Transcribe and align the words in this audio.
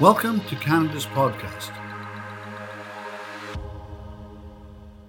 Welcome 0.00 0.40
to 0.46 0.56
Canada's 0.56 1.04
podcast. 1.04 1.70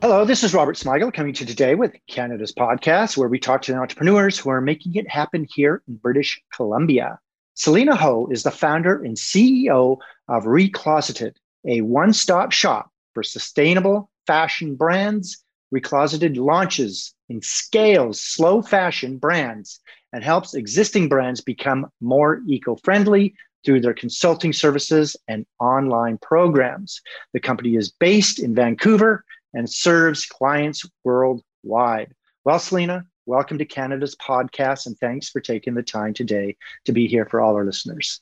Hello, 0.02 0.26
this 0.26 0.44
is 0.44 0.54
Robert 0.54 0.76
Smigel 0.76 1.12
coming 1.12 1.34
to 1.36 1.44
you 1.44 1.48
today 1.48 1.74
with 1.74 1.96
Canada's 2.08 2.52
podcast, 2.52 3.16
where 3.16 3.30
we 3.30 3.40
talk 3.40 3.62
to 3.64 3.74
entrepreneurs 3.76 4.38
who 4.38 4.50
are 4.50 4.60
making 4.60 4.96
it 4.96 5.10
happen 5.10 5.48
here 5.56 5.82
in 5.88 5.96
British 5.96 6.44
Columbia. 6.54 7.18
Selena 7.54 7.96
Ho 7.96 8.28
is 8.30 8.44
the 8.44 8.52
founder 8.52 9.02
and 9.02 9.16
CEO 9.16 10.00
of 10.28 10.44
Recloseted, 10.44 11.38
a 11.66 11.80
one 11.80 12.12
stop 12.12 12.52
shop 12.52 12.92
for 13.14 13.24
sustainable 13.24 14.12
fashion 14.28 14.76
brands. 14.76 15.46
Recloseted 15.74 16.36
launches 16.36 17.16
and 17.30 17.42
scales 17.44 18.22
slow 18.22 18.62
fashion 18.62 19.18
brands 19.18 19.80
and 20.12 20.26
helps 20.26 20.54
existing 20.54 21.08
brands 21.08 21.40
become 21.40 21.88
more 22.02 22.42
eco 22.48 22.76
friendly 22.84 23.34
through 23.64 23.82
their 23.82 23.94
consulting 23.94 24.54
services 24.54 25.16
and 25.28 25.46
online 25.60 26.18
programs. 26.20 27.02
The 27.34 27.40
company 27.40 27.76
is 27.76 27.92
based 27.92 28.40
in 28.40 28.56
Vancouver 28.56 29.24
and 29.54 29.70
serves 29.70 30.26
clients 30.26 30.86
worldwide. 31.04 32.14
Well, 32.44 32.60
Selena, 32.60 33.06
welcome 33.26 33.58
to 33.58 33.66
Canada's 33.66 34.16
podcast, 34.16 34.86
and 34.86 34.98
thanks 34.98 35.30
for 35.30 35.40
taking 35.40 35.74
the 35.74 35.84
time 35.84 36.14
today 36.14 36.58
to 36.86 36.92
be 36.92 37.08
here 37.08 37.26
for 37.26 37.40
all 37.40 37.56
our 37.56 37.66
listeners. 37.66 38.22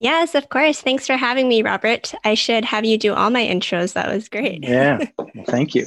Yes, 0.00 0.34
of 0.36 0.48
course. 0.48 0.80
Thanks 0.80 1.06
for 1.06 1.16
having 1.16 1.48
me, 1.48 1.62
Robert. 1.62 2.14
I 2.24 2.34
should 2.34 2.64
have 2.64 2.84
you 2.84 2.98
do 2.98 3.14
all 3.14 3.30
my 3.30 3.44
intros. 3.44 3.94
That 3.94 4.12
was 4.12 4.28
great. 4.28 4.62
yeah, 4.62 5.04
well, 5.18 5.44
thank 5.46 5.74
you. 5.74 5.86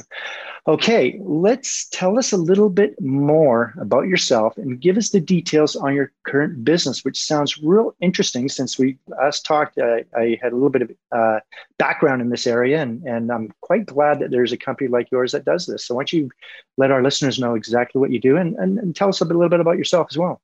Okay, 0.68 1.18
let's 1.20 1.88
tell 1.88 2.16
us 2.18 2.30
a 2.30 2.36
little 2.36 2.70
bit 2.70 3.00
more 3.00 3.74
about 3.80 4.06
yourself 4.06 4.56
and 4.58 4.80
give 4.80 4.96
us 4.96 5.10
the 5.10 5.20
details 5.20 5.74
on 5.74 5.92
your 5.92 6.12
current 6.24 6.62
business, 6.64 7.04
which 7.04 7.20
sounds 7.20 7.58
real 7.58 7.96
interesting 8.00 8.48
since 8.48 8.78
we 8.78 8.96
last 9.08 9.44
talked. 9.44 9.76
Uh, 9.76 10.02
I 10.16 10.38
had 10.40 10.52
a 10.52 10.54
little 10.54 10.70
bit 10.70 10.82
of 10.82 10.90
uh, 11.10 11.40
background 11.78 12.22
in 12.22 12.28
this 12.28 12.46
area, 12.46 12.80
and, 12.80 13.02
and 13.02 13.32
I'm 13.32 13.52
quite 13.60 13.86
glad 13.86 14.20
that 14.20 14.30
there's 14.30 14.52
a 14.52 14.56
company 14.56 14.88
like 14.88 15.10
yours 15.10 15.32
that 15.32 15.44
does 15.44 15.66
this. 15.66 15.84
So, 15.84 15.96
why 15.96 16.02
don't 16.02 16.12
you 16.12 16.30
let 16.76 16.92
our 16.92 17.02
listeners 17.02 17.40
know 17.40 17.56
exactly 17.56 18.00
what 18.00 18.12
you 18.12 18.20
do 18.20 18.36
and, 18.36 18.54
and, 18.56 18.78
and 18.78 18.94
tell 18.94 19.08
us 19.08 19.20
a, 19.20 19.24
bit, 19.24 19.34
a 19.34 19.38
little 19.38 19.50
bit 19.50 19.58
about 19.58 19.78
yourself 19.78 20.08
as 20.10 20.18
well? 20.18 20.40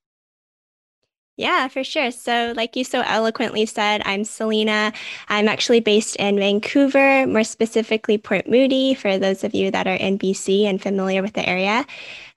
Yeah, 1.39 1.69
for 1.69 1.85
sure. 1.85 2.11
So, 2.11 2.53
like 2.57 2.75
you 2.75 2.83
so 2.83 3.01
eloquently 3.03 3.65
said, 3.65 4.03
I'm 4.05 4.25
Selena. 4.25 4.93
I'm 5.29 5.47
actually 5.47 5.79
based 5.79 6.17
in 6.17 6.37
Vancouver, 6.37 7.29
more 7.29 7.45
specifically 7.45 8.19
Port 8.19 8.49
Moody, 8.49 8.95
for 8.95 9.19
those 9.19 9.45
of 9.45 9.55
you 9.55 9.71
that 9.71 9.87
are 9.87 9.95
in 9.95 10.19
BC 10.19 10.65
and 10.65 10.83
familiar 10.83 11.23
with 11.23 11.35
the 11.35 11.49
area. 11.49 11.87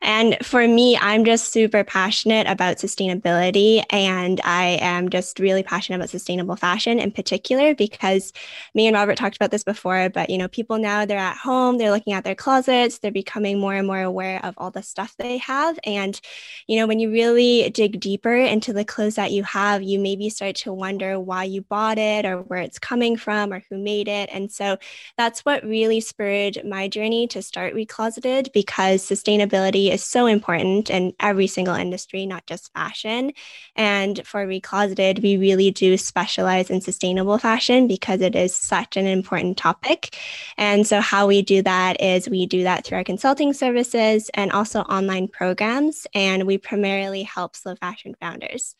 And 0.02 0.38
for 0.42 0.68
me, 0.68 0.98
I'm 0.98 1.26
just 1.26 1.52
super 1.52 1.84
passionate 1.84 2.48
about 2.48 2.78
sustainability. 2.78 3.84
And 3.92 4.42
I 4.44 4.80
am 4.82 5.10
just 5.10 5.40
really 5.40 5.62
passionate 5.62 5.98
about 5.98 6.10
sustainable 6.10 6.56
fashion 6.56 7.00
in 7.00 7.12
particular 7.12 7.76
because 7.76 8.34
me 8.74 8.88
and 8.88 8.96
Robert 8.96 9.18
talked 9.18 9.36
about 9.36 9.52
this 9.52 9.64
before. 9.64 10.10
But, 10.10 10.30
you 10.30 10.38
know, 10.40 10.48
people 10.48 10.80
now 10.80 11.06
they're 11.06 11.20
at 11.20 11.38
home, 11.38 11.78
they're 11.78 11.92
looking 11.92 12.14
at 12.14 12.24
their 12.24 12.36
closets, 12.36 12.98
they're 12.98 13.12
becoming 13.12 13.60
more 13.60 13.76
and 13.76 13.86
more 13.86 14.02
aware 14.02 14.44
of 14.44 14.56
all 14.58 14.72
the 14.72 14.82
stuff 14.82 15.16
they 15.18 15.38
have. 15.38 15.78
And, 15.84 16.20
you 16.68 16.78
know, 16.80 16.88
when 16.88 17.00
you 17.00 17.12
really 17.12 17.70
dig 17.70 18.00
deeper 18.00 18.36
into 18.36 18.74
the 18.74 18.86
clothes 18.86 19.16
that 19.16 19.32
you 19.32 19.44
have, 19.44 19.84
you 19.84 20.00
maybe 20.00 20.30
start 20.30 20.56
to 20.58 20.74
wonder 20.74 21.20
why 21.20 21.44
you 21.44 21.62
bought 21.62 22.00
it 22.00 22.26
or 22.26 22.42
where 22.42 22.62
it's 22.62 22.80
coming 22.80 23.18
from 23.18 23.54
or 23.54 23.64
who 23.70 23.78
made 23.78 24.08
it. 24.08 24.30
And 24.34 24.52
so 24.52 24.78
that's 25.18 25.42
what 25.46 25.64
really 25.64 26.00
spurred 26.02 26.60
my 26.66 26.88
journey 26.88 27.28
to 27.28 27.42
start 27.42 27.76
Recloseted 27.76 28.52
because 28.54 29.08
sustainability 29.08 29.91
is 29.92 30.04
so 30.04 30.26
important 30.26 30.90
in 30.90 31.14
every 31.20 31.48
single 31.48 31.76
industry, 31.76 32.26
not 32.26 32.46
just 32.48 32.74
fashion. 32.74 33.34
And 33.76 34.26
for 34.26 34.46
Recloseted, 34.46 35.22
we 35.22 35.38
really 35.38 35.72
do 35.72 35.98
specialize 35.98 36.70
in 36.70 36.82
sustainable 36.82 37.38
fashion 37.38 37.88
because 37.88 38.22
it 38.22 38.36
is 38.36 38.56
such 38.56 38.98
an 38.98 39.06
important 39.06 39.58
topic. 39.58 40.18
And 40.58 40.88
so, 40.88 41.02
how 41.02 41.28
we 41.28 41.42
do 41.42 41.62
that 41.62 42.02
is 42.02 42.30
we 42.30 42.46
do 42.46 42.64
that 42.64 42.86
through 42.86 43.00
our 43.00 43.04
consulting 43.04 43.54
services 43.54 44.30
and 44.34 44.52
also 44.52 44.82
online 44.82 45.28
programs. 45.28 46.08
And 46.14 46.48
we 46.48 46.58
primarily 46.58 47.24
help 47.24 47.56
slow 47.56 47.76
fashion 47.76 48.16
founders. 48.20 48.76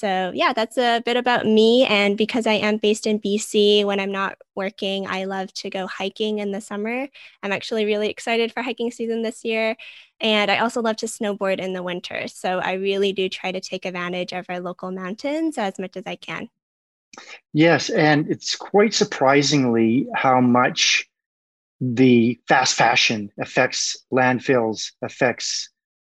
So, 0.00 0.32
yeah, 0.34 0.54
that's 0.54 0.78
a 0.78 1.02
bit 1.04 1.18
about 1.18 1.44
me. 1.44 1.84
And 1.84 2.16
because 2.16 2.46
I 2.46 2.54
am 2.54 2.78
based 2.78 3.06
in 3.06 3.18
BC, 3.18 3.84
when 3.84 4.00
I'm 4.00 4.12
not 4.12 4.38
working, 4.54 5.06
I 5.06 5.24
love 5.24 5.52
to 5.54 5.68
go 5.68 5.86
hiking 5.86 6.38
in 6.38 6.52
the 6.52 6.60
summer. 6.62 7.06
I'm 7.42 7.52
actually 7.52 7.84
really 7.84 8.08
excited 8.08 8.50
for 8.50 8.62
hiking 8.62 8.90
season 8.90 9.20
this 9.22 9.44
year. 9.44 9.76
And 10.18 10.50
I 10.50 10.58
also 10.58 10.80
love 10.80 10.96
to 10.98 11.06
snowboard 11.06 11.58
in 11.58 11.74
the 11.74 11.82
winter. 11.82 12.28
So, 12.28 12.60
I 12.60 12.74
really 12.74 13.12
do 13.12 13.28
try 13.28 13.52
to 13.52 13.60
take 13.60 13.84
advantage 13.84 14.32
of 14.32 14.46
our 14.48 14.60
local 14.60 14.90
mountains 14.90 15.58
as 15.58 15.78
much 15.78 15.96
as 15.98 16.04
I 16.06 16.16
can. 16.16 16.48
Yes. 17.52 17.90
And 17.90 18.30
it's 18.30 18.56
quite 18.56 18.94
surprisingly 18.94 20.06
how 20.14 20.40
much 20.40 21.10
the 21.80 22.40
fast 22.48 22.74
fashion 22.76 23.30
affects 23.38 23.98
landfills, 24.10 24.92
affects 25.02 25.68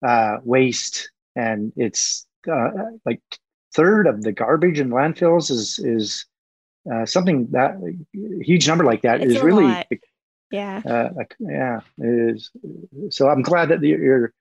uh, 0.06 0.38
waste, 0.44 1.12
and 1.36 1.74
it's 1.76 2.26
uh, 2.50 2.70
like 3.06 3.22
third 3.74 4.08
of 4.08 4.22
the 4.22 4.32
garbage 4.32 4.80
in 4.80 4.90
landfills 4.90 5.50
is 5.52 5.80
is 5.80 6.26
uh, 6.92 7.06
something 7.06 7.48
that 7.52 7.76
a 7.76 8.44
huge 8.44 8.68
number 8.68 8.84
like 8.84 9.02
that 9.02 9.22
it's 9.22 9.36
is 9.36 9.42
really 9.42 9.66
lot. 9.66 9.88
yeah. 10.52 10.82
uh, 10.86 11.24
yeah 11.40 11.80
is. 11.98 12.52
So 13.10 13.30
i'm 13.30 13.42
glad 13.42 13.70
that 13.70 13.82
you're 13.82 14.34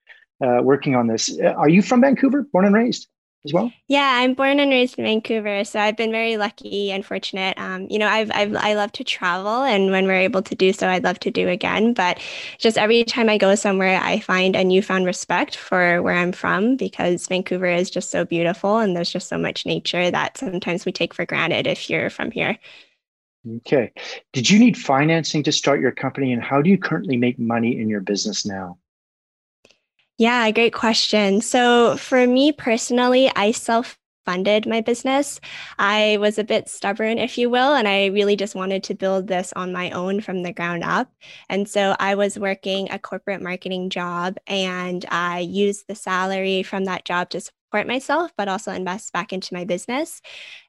uh, 0.44 0.60
working 0.62 0.96
on 0.96 1.06
this. 1.06 1.38
Are 1.38 1.68
you 1.68 1.82
from 1.82 2.00
vancouver? 2.00 2.42
Born 2.42 2.64
and 2.64 2.74
raised 2.74 3.08
as 3.44 3.52
well? 3.52 3.72
Yeah, 3.88 4.20
I'm 4.20 4.34
born 4.34 4.60
and 4.60 4.70
raised 4.70 4.98
in 4.98 5.04
Vancouver, 5.04 5.64
so 5.64 5.80
I've 5.80 5.96
been 5.96 6.12
very 6.12 6.36
lucky 6.36 6.90
and 6.92 7.04
fortunate. 7.04 7.58
Um, 7.58 7.86
you 7.90 7.98
know, 7.98 8.06
I've, 8.08 8.30
I've 8.32 8.54
I 8.56 8.74
love 8.74 8.92
to 8.92 9.04
travel, 9.04 9.62
and 9.62 9.90
when 9.90 10.06
we're 10.06 10.14
able 10.14 10.42
to 10.42 10.54
do 10.54 10.72
so, 10.72 10.88
I'd 10.88 11.04
love 11.04 11.18
to 11.20 11.30
do 11.30 11.48
again. 11.48 11.92
But 11.92 12.20
just 12.58 12.78
every 12.78 13.04
time 13.04 13.28
I 13.28 13.38
go 13.38 13.54
somewhere, 13.54 14.00
I 14.02 14.20
find 14.20 14.56
a 14.56 14.64
newfound 14.64 15.06
respect 15.06 15.56
for 15.56 16.00
where 16.02 16.14
I'm 16.14 16.32
from 16.32 16.76
because 16.76 17.26
Vancouver 17.26 17.66
is 17.66 17.90
just 17.90 18.10
so 18.10 18.24
beautiful, 18.24 18.78
and 18.78 18.96
there's 18.96 19.12
just 19.12 19.28
so 19.28 19.38
much 19.38 19.66
nature 19.66 20.10
that 20.10 20.38
sometimes 20.38 20.86
we 20.86 20.92
take 20.92 21.12
for 21.12 21.26
granted 21.26 21.66
if 21.66 21.90
you're 21.90 22.10
from 22.10 22.30
here. 22.30 22.58
Okay. 23.56 23.92
Did 24.32 24.48
you 24.48 24.58
need 24.58 24.78
financing 24.78 25.42
to 25.42 25.52
start 25.52 25.80
your 25.80 25.92
company, 25.92 26.32
and 26.32 26.42
how 26.42 26.62
do 26.62 26.70
you 26.70 26.78
currently 26.78 27.16
make 27.16 27.38
money 27.38 27.78
in 27.78 27.88
your 27.88 28.00
business 28.00 28.46
now? 28.46 28.78
Yeah, 30.22 30.48
great 30.52 30.72
question. 30.72 31.40
So, 31.40 31.96
for 31.96 32.28
me 32.28 32.52
personally, 32.52 33.28
I 33.34 33.50
self 33.50 33.98
funded 34.24 34.66
my 34.68 34.80
business. 34.80 35.40
I 35.80 36.16
was 36.20 36.38
a 36.38 36.44
bit 36.44 36.68
stubborn, 36.68 37.18
if 37.18 37.36
you 37.36 37.50
will, 37.50 37.74
and 37.74 37.88
I 37.88 38.06
really 38.06 38.36
just 38.36 38.54
wanted 38.54 38.84
to 38.84 38.94
build 38.94 39.26
this 39.26 39.52
on 39.56 39.72
my 39.72 39.90
own 39.90 40.20
from 40.20 40.44
the 40.44 40.52
ground 40.52 40.84
up. 40.84 41.10
And 41.48 41.68
so 41.68 41.96
I 41.98 42.14
was 42.14 42.38
working 42.38 42.88
a 42.92 43.00
corporate 43.00 43.42
marketing 43.42 43.90
job 43.90 44.36
and 44.46 45.04
I 45.08 45.40
used 45.40 45.86
the 45.88 45.96
salary 45.96 46.62
from 46.62 46.84
that 46.84 47.04
job 47.04 47.30
to 47.30 47.40
support 47.72 47.86
myself, 47.86 48.30
but 48.36 48.48
also 48.48 48.70
invest 48.70 49.14
back 49.14 49.32
into 49.32 49.54
my 49.54 49.64
business. 49.64 50.20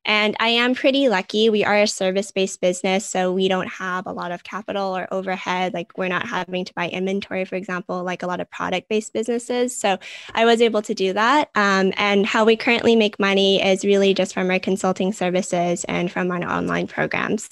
And 0.05 0.37
I 0.39 0.49
am 0.49 0.73
pretty 0.73 1.09
lucky. 1.09 1.49
We 1.49 1.65
are 1.65 1.81
a 1.81 1.87
service 1.87 2.31
based 2.31 2.61
business, 2.61 3.05
so 3.05 3.33
we 3.33 3.49
don't 3.49 3.67
have 3.67 4.07
a 4.07 4.13
lot 4.13 4.31
of 4.31 4.43
capital 4.43 4.95
or 4.95 5.07
overhead. 5.11 5.73
Like 5.73 5.97
we're 5.97 6.07
not 6.07 6.25
having 6.25 6.63
to 6.63 6.73
buy 6.73 6.87
inventory, 6.87 7.43
for 7.43 7.55
example, 7.55 8.03
like 8.03 8.23
a 8.23 8.27
lot 8.27 8.39
of 8.39 8.49
product 8.49 8.87
based 8.87 9.11
businesses. 9.11 9.75
So 9.75 9.97
I 10.33 10.45
was 10.45 10.61
able 10.61 10.81
to 10.83 10.93
do 10.93 11.11
that. 11.11 11.49
Um, 11.55 11.91
and 11.97 12.25
how 12.25 12.45
we 12.45 12.55
currently 12.55 12.95
make 12.95 13.19
money 13.19 13.61
is 13.61 13.83
really 13.83 14.13
just 14.13 14.33
from 14.33 14.49
our 14.49 14.59
consulting 14.59 15.11
services 15.11 15.83
and 15.89 16.09
from 16.09 16.31
our 16.31 16.41
online 16.41 16.87
programs. 16.87 17.49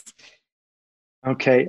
Okay. 1.27 1.67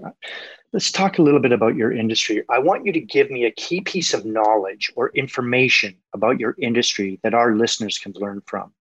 Let's 0.72 0.90
talk 0.90 1.18
a 1.18 1.22
little 1.22 1.40
bit 1.40 1.52
about 1.52 1.76
your 1.76 1.92
industry. 1.92 2.42
I 2.48 2.58
want 2.58 2.86
you 2.86 2.92
to 2.92 3.00
give 3.00 3.30
me 3.30 3.44
a 3.44 3.50
key 3.50 3.82
piece 3.82 4.14
of 4.14 4.24
knowledge 4.24 4.90
or 4.96 5.10
information 5.10 5.96
about 6.14 6.40
your 6.40 6.56
industry 6.58 7.20
that 7.22 7.34
our 7.34 7.54
listeners 7.54 7.98
can 7.98 8.12
learn 8.16 8.40
from. 8.46 8.72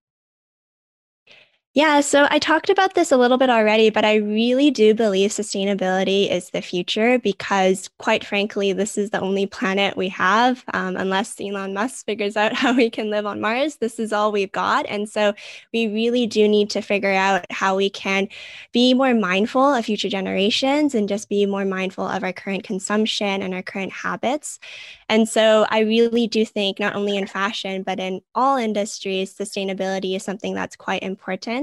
Yeah, 1.73 2.01
so 2.01 2.27
I 2.29 2.37
talked 2.37 2.69
about 2.69 2.95
this 2.95 3.13
a 3.13 3.17
little 3.17 3.37
bit 3.37 3.49
already, 3.49 3.89
but 3.89 4.03
I 4.03 4.15
really 4.15 4.71
do 4.71 4.93
believe 4.93 5.31
sustainability 5.31 6.29
is 6.29 6.49
the 6.49 6.61
future 6.61 7.17
because, 7.17 7.89
quite 7.97 8.25
frankly, 8.25 8.73
this 8.73 8.97
is 8.97 9.11
the 9.11 9.21
only 9.21 9.45
planet 9.45 9.95
we 9.95 10.09
have. 10.09 10.65
Um, 10.73 10.97
unless 10.97 11.39
Elon 11.39 11.73
Musk 11.73 12.05
figures 12.05 12.35
out 12.35 12.51
how 12.57 12.75
we 12.75 12.89
can 12.89 13.09
live 13.09 13.25
on 13.25 13.39
Mars, 13.39 13.77
this 13.77 13.99
is 13.99 14.11
all 14.11 14.33
we've 14.33 14.51
got. 14.51 14.85
And 14.87 15.07
so 15.07 15.33
we 15.71 15.87
really 15.87 16.27
do 16.27 16.45
need 16.45 16.69
to 16.71 16.81
figure 16.81 17.09
out 17.13 17.45
how 17.49 17.77
we 17.77 17.89
can 17.89 18.27
be 18.73 18.93
more 18.93 19.13
mindful 19.13 19.73
of 19.73 19.85
future 19.85 20.09
generations 20.09 20.93
and 20.93 21.07
just 21.07 21.29
be 21.29 21.45
more 21.45 21.63
mindful 21.63 22.05
of 22.05 22.21
our 22.21 22.33
current 22.33 22.65
consumption 22.65 23.41
and 23.41 23.53
our 23.53 23.63
current 23.63 23.93
habits. 23.93 24.59
And 25.07 25.27
so 25.27 25.65
I 25.69 25.79
really 25.79 26.27
do 26.27 26.45
think, 26.45 26.79
not 26.79 26.95
only 26.95 27.15
in 27.17 27.27
fashion, 27.27 27.83
but 27.83 27.99
in 27.99 28.21
all 28.33 28.57
industries, 28.57 29.33
sustainability 29.33 30.17
is 30.17 30.23
something 30.23 30.53
that's 30.53 30.75
quite 30.75 31.03
important. 31.03 31.60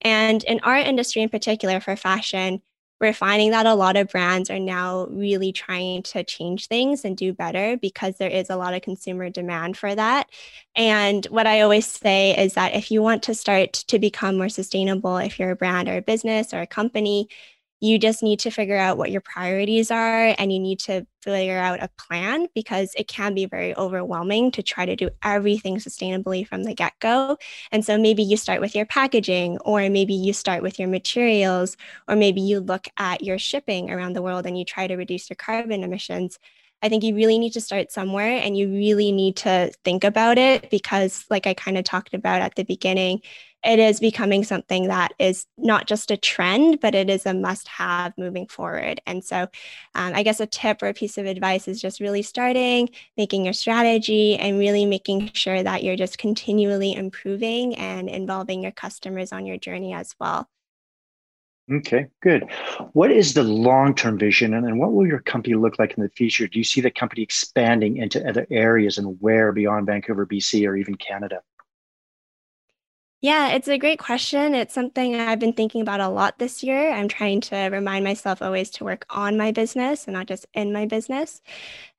And 0.00 0.42
in 0.44 0.60
our 0.60 0.76
industry 0.76 1.22
in 1.22 1.28
particular 1.28 1.80
for 1.80 1.96
fashion, 1.96 2.60
we're 3.00 3.12
finding 3.12 3.50
that 3.50 3.66
a 3.66 3.74
lot 3.74 3.96
of 3.96 4.08
brands 4.08 4.50
are 4.50 4.58
now 4.58 5.06
really 5.10 5.52
trying 5.52 6.02
to 6.04 6.22
change 6.24 6.68
things 6.68 7.04
and 7.04 7.16
do 7.16 7.32
better 7.32 7.76
because 7.76 8.16
there 8.16 8.30
is 8.30 8.50
a 8.50 8.56
lot 8.56 8.72
of 8.72 8.82
consumer 8.82 9.28
demand 9.30 9.76
for 9.76 9.94
that. 9.94 10.28
And 10.76 11.24
what 11.26 11.46
I 11.46 11.60
always 11.60 11.86
say 11.86 12.36
is 12.36 12.54
that 12.54 12.74
if 12.74 12.90
you 12.90 13.02
want 13.02 13.24
to 13.24 13.34
start 13.34 13.72
to 13.88 13.98
become 13.98 14.36
more 14.36 14.48
sustainable, 14.48 15.18
if 15.18 15.38
you're 15.38 15.50
a 15.50 15.56
brand 15.56 15.88
or 15.88 15.96
a 15.96 16.02
business 16.02 16.54
or 16.54 16.60
a 16.60 16.66
company, 16.66 17.28
you 17.80 17.98
just 17.98 18.22
need 18.22 18.38
to 18.40 18.50
figure 18.50 18.76
out 18.76 18.96
what 18.96 19.10
your 19.10 19.20
priorities 19.20 19.90
are 19.90 20.34
and 20.38 20.52
you 20.52 20.58
need 20.58 20.78
to 20.80 21.06
figure 21.22 21.58
out 21.58 21.82
a 21.82 21.90
plan 21.98 22.46
because 22.54 22.92
it 22.96 23.08
can 23.08 23.34
be 23.34 23.46
very 23.46 23.76
overwhelming 23.76 24.50
to 24.52 24.62
try 24.62 24.86
to 24.86 24.96
do 24.96 25.10
everything 25.22 25.76
sustainably 25.76 26.46
from 26.46 26.64
the 26.64 26.74
get 26.74 26.94
go. 27.00 27.36
And 27.72 27.84
so 27.84 27.98
maybe 27.98 28.22
you 28.22 28.36
start 28.36 28.60
with 28.60 28.74
your 28.74 28.86
packaging, 28.86 29.58
or 29.58 29.88
maybe 29.90 30.14
you 30.14 30.32
start 30.32 30.62
with 30.62 30.78
your 30.78 30.88
materials, 30.88 31.76
or 32.08 32.16
maybe 32.16 32.40
you 32.40 32.60
look 32.60 32.86
at 32.96 33.22
your 33.22 33.38
shipping 33.38 33.90
around 33.90 34.14
the 34.14 34.22
world 34.22 34.46
and 34.46 34.58
you 34.58 34.64
try 34.64 34.86
to 34.86 34.96
reduce 34.96 35.28
your 35.28 35.36
carbon 35.36 35.82
emissions. 35.84 36.38
I 36.84 36.90
think 36.90 37.02
you 37.02 37.16
really 37.16 37.38
need 37.38 37.54
to 37.54 37.62
start 37.62 37.90
somewhere 37.90 38.40
and 38.44 38.56
you 38.58 38.68
really 38.68 39.10
need 39.12 39.36
to 39.38 39.72
think 39.84 40.04
about 40.04 40.38
it 40.38 40.70
because, 40.70 41.24
like 41.30 41.46
I 41.46 41.54
kind 41.54 41.78
of 41.78 41.84
talked 41.84 42.14
about 42.14 42.42
at 42.42 42.56
the 42.56 42.64
beginning, 42.64 43.22
it 43.64 43.78
is 43.78 44.00
becoming 44.00 44.44
something 44.44 44.88
that 44.88 45.14
is 45.18 45.46
not 45.56 45.86
just 45.86 46.10
a 46.10 46.18
trend, 46.18 46.80
but 46.80 46.94
it 46.94 47.10
is 47.10 47.24
a 47.26 47.34
must 47.34 47.68
have 47.68 48.12
moving 48.18 48.46
forward. 48.46 49.00
And 49.06 49.24
so, 49.24 49.48
um, 49.94 50.12
I 50.14 50.22
guess 50.22 50.40
a 50.40 50.46
tip 50.46 50.82
or 50.82 50.88
a 50.88 50.94
piece 50.94 51.16
of 51.18 51.26
advice 51.26 51.68
is 51.68 51.80
just 51.80 52.00
really 52.00 52.22
starting, 52.22 52.90
making 53.16 53.44
your 53.44 53.54
strategy, 53.54 54.36
and 54.36 54.58
really 54.58 54.84
making 54.86 55.30
sure 55.32 55.62
that 55.62 55.82
you're 55.84 55.96
just 55.96 56.18
continually 56.18 56.92
improving 56.94 57.76
and 57.76 58.10
involving 58.10 58.62
your 58.62 58.72
customers 58.72 59.32
on 59.32 59.46
your 59.46 59.56
journey 59.56 59.94
as 59.94 60.14
well. 60.20 60.48
Okay, 61.72 62.08
good. 62.22 62.50
What 62.92 63.10
is 63.10 63.32
the 63.32 63.42
long 63.42 63.94
term 63.94 64.18
vision 64.18 64.52
and, 64.52 64.66
and 64.66 64.78
what 64.78 64.92
will 64.92 65.06
your 65.06 65.20
company 65.20 65.54
look 65.54 65.78
like 65.78 65.94
in 65.96 66.02
the 66.02 66.10
future? 66.10 66.46
Do 66.46 66.58
you 66.58 66.64
see 66.64 66.82
the 66.82 66.90
company 66.90 67.22
expanding 67.22 67.96
into 67.96 68.26
other 68.28 68.46
areas 68.50 68.98
and 68.98 69.16
where 69.20 69.50
beyond 69.50 69.86
Vancouver, 69.86 70.26
BC, 70.26 70.68
or 70.68 70.76
even 70.76 70.94
Canada? 70.96 71.40
Yeah, 73.24 73.52
it's 73.52 73.68
a 73.68 73.78
great 73.78 73.98
question. 73.98 74.54
It's 74.54 74.74
something 74.74 75.14
I've 75.14 75.38
been 75.38 75.54
thinking 75.54 75.80
about 75.80 76.00
a 76.00 76.10
lot 76.10 76.38
this 76.38 76.62
year. 76.62 76.90
I'm 76.92 77.08
trying 77.08 77.40
to 77.42 77.70
remind 77.72 78.04
myself 78.04 78.42
always 78.42 78.68
to 78.72 78.84
work 78.84 79.06
on 79.08 79.38
my 79.38 79.50
business 79.50 80.04
and 80.04 80.12
not 80.12 80.26
just 80.26 80.44
in 80.52 80.74
my 80.74 80.84
business. 80.84 81.40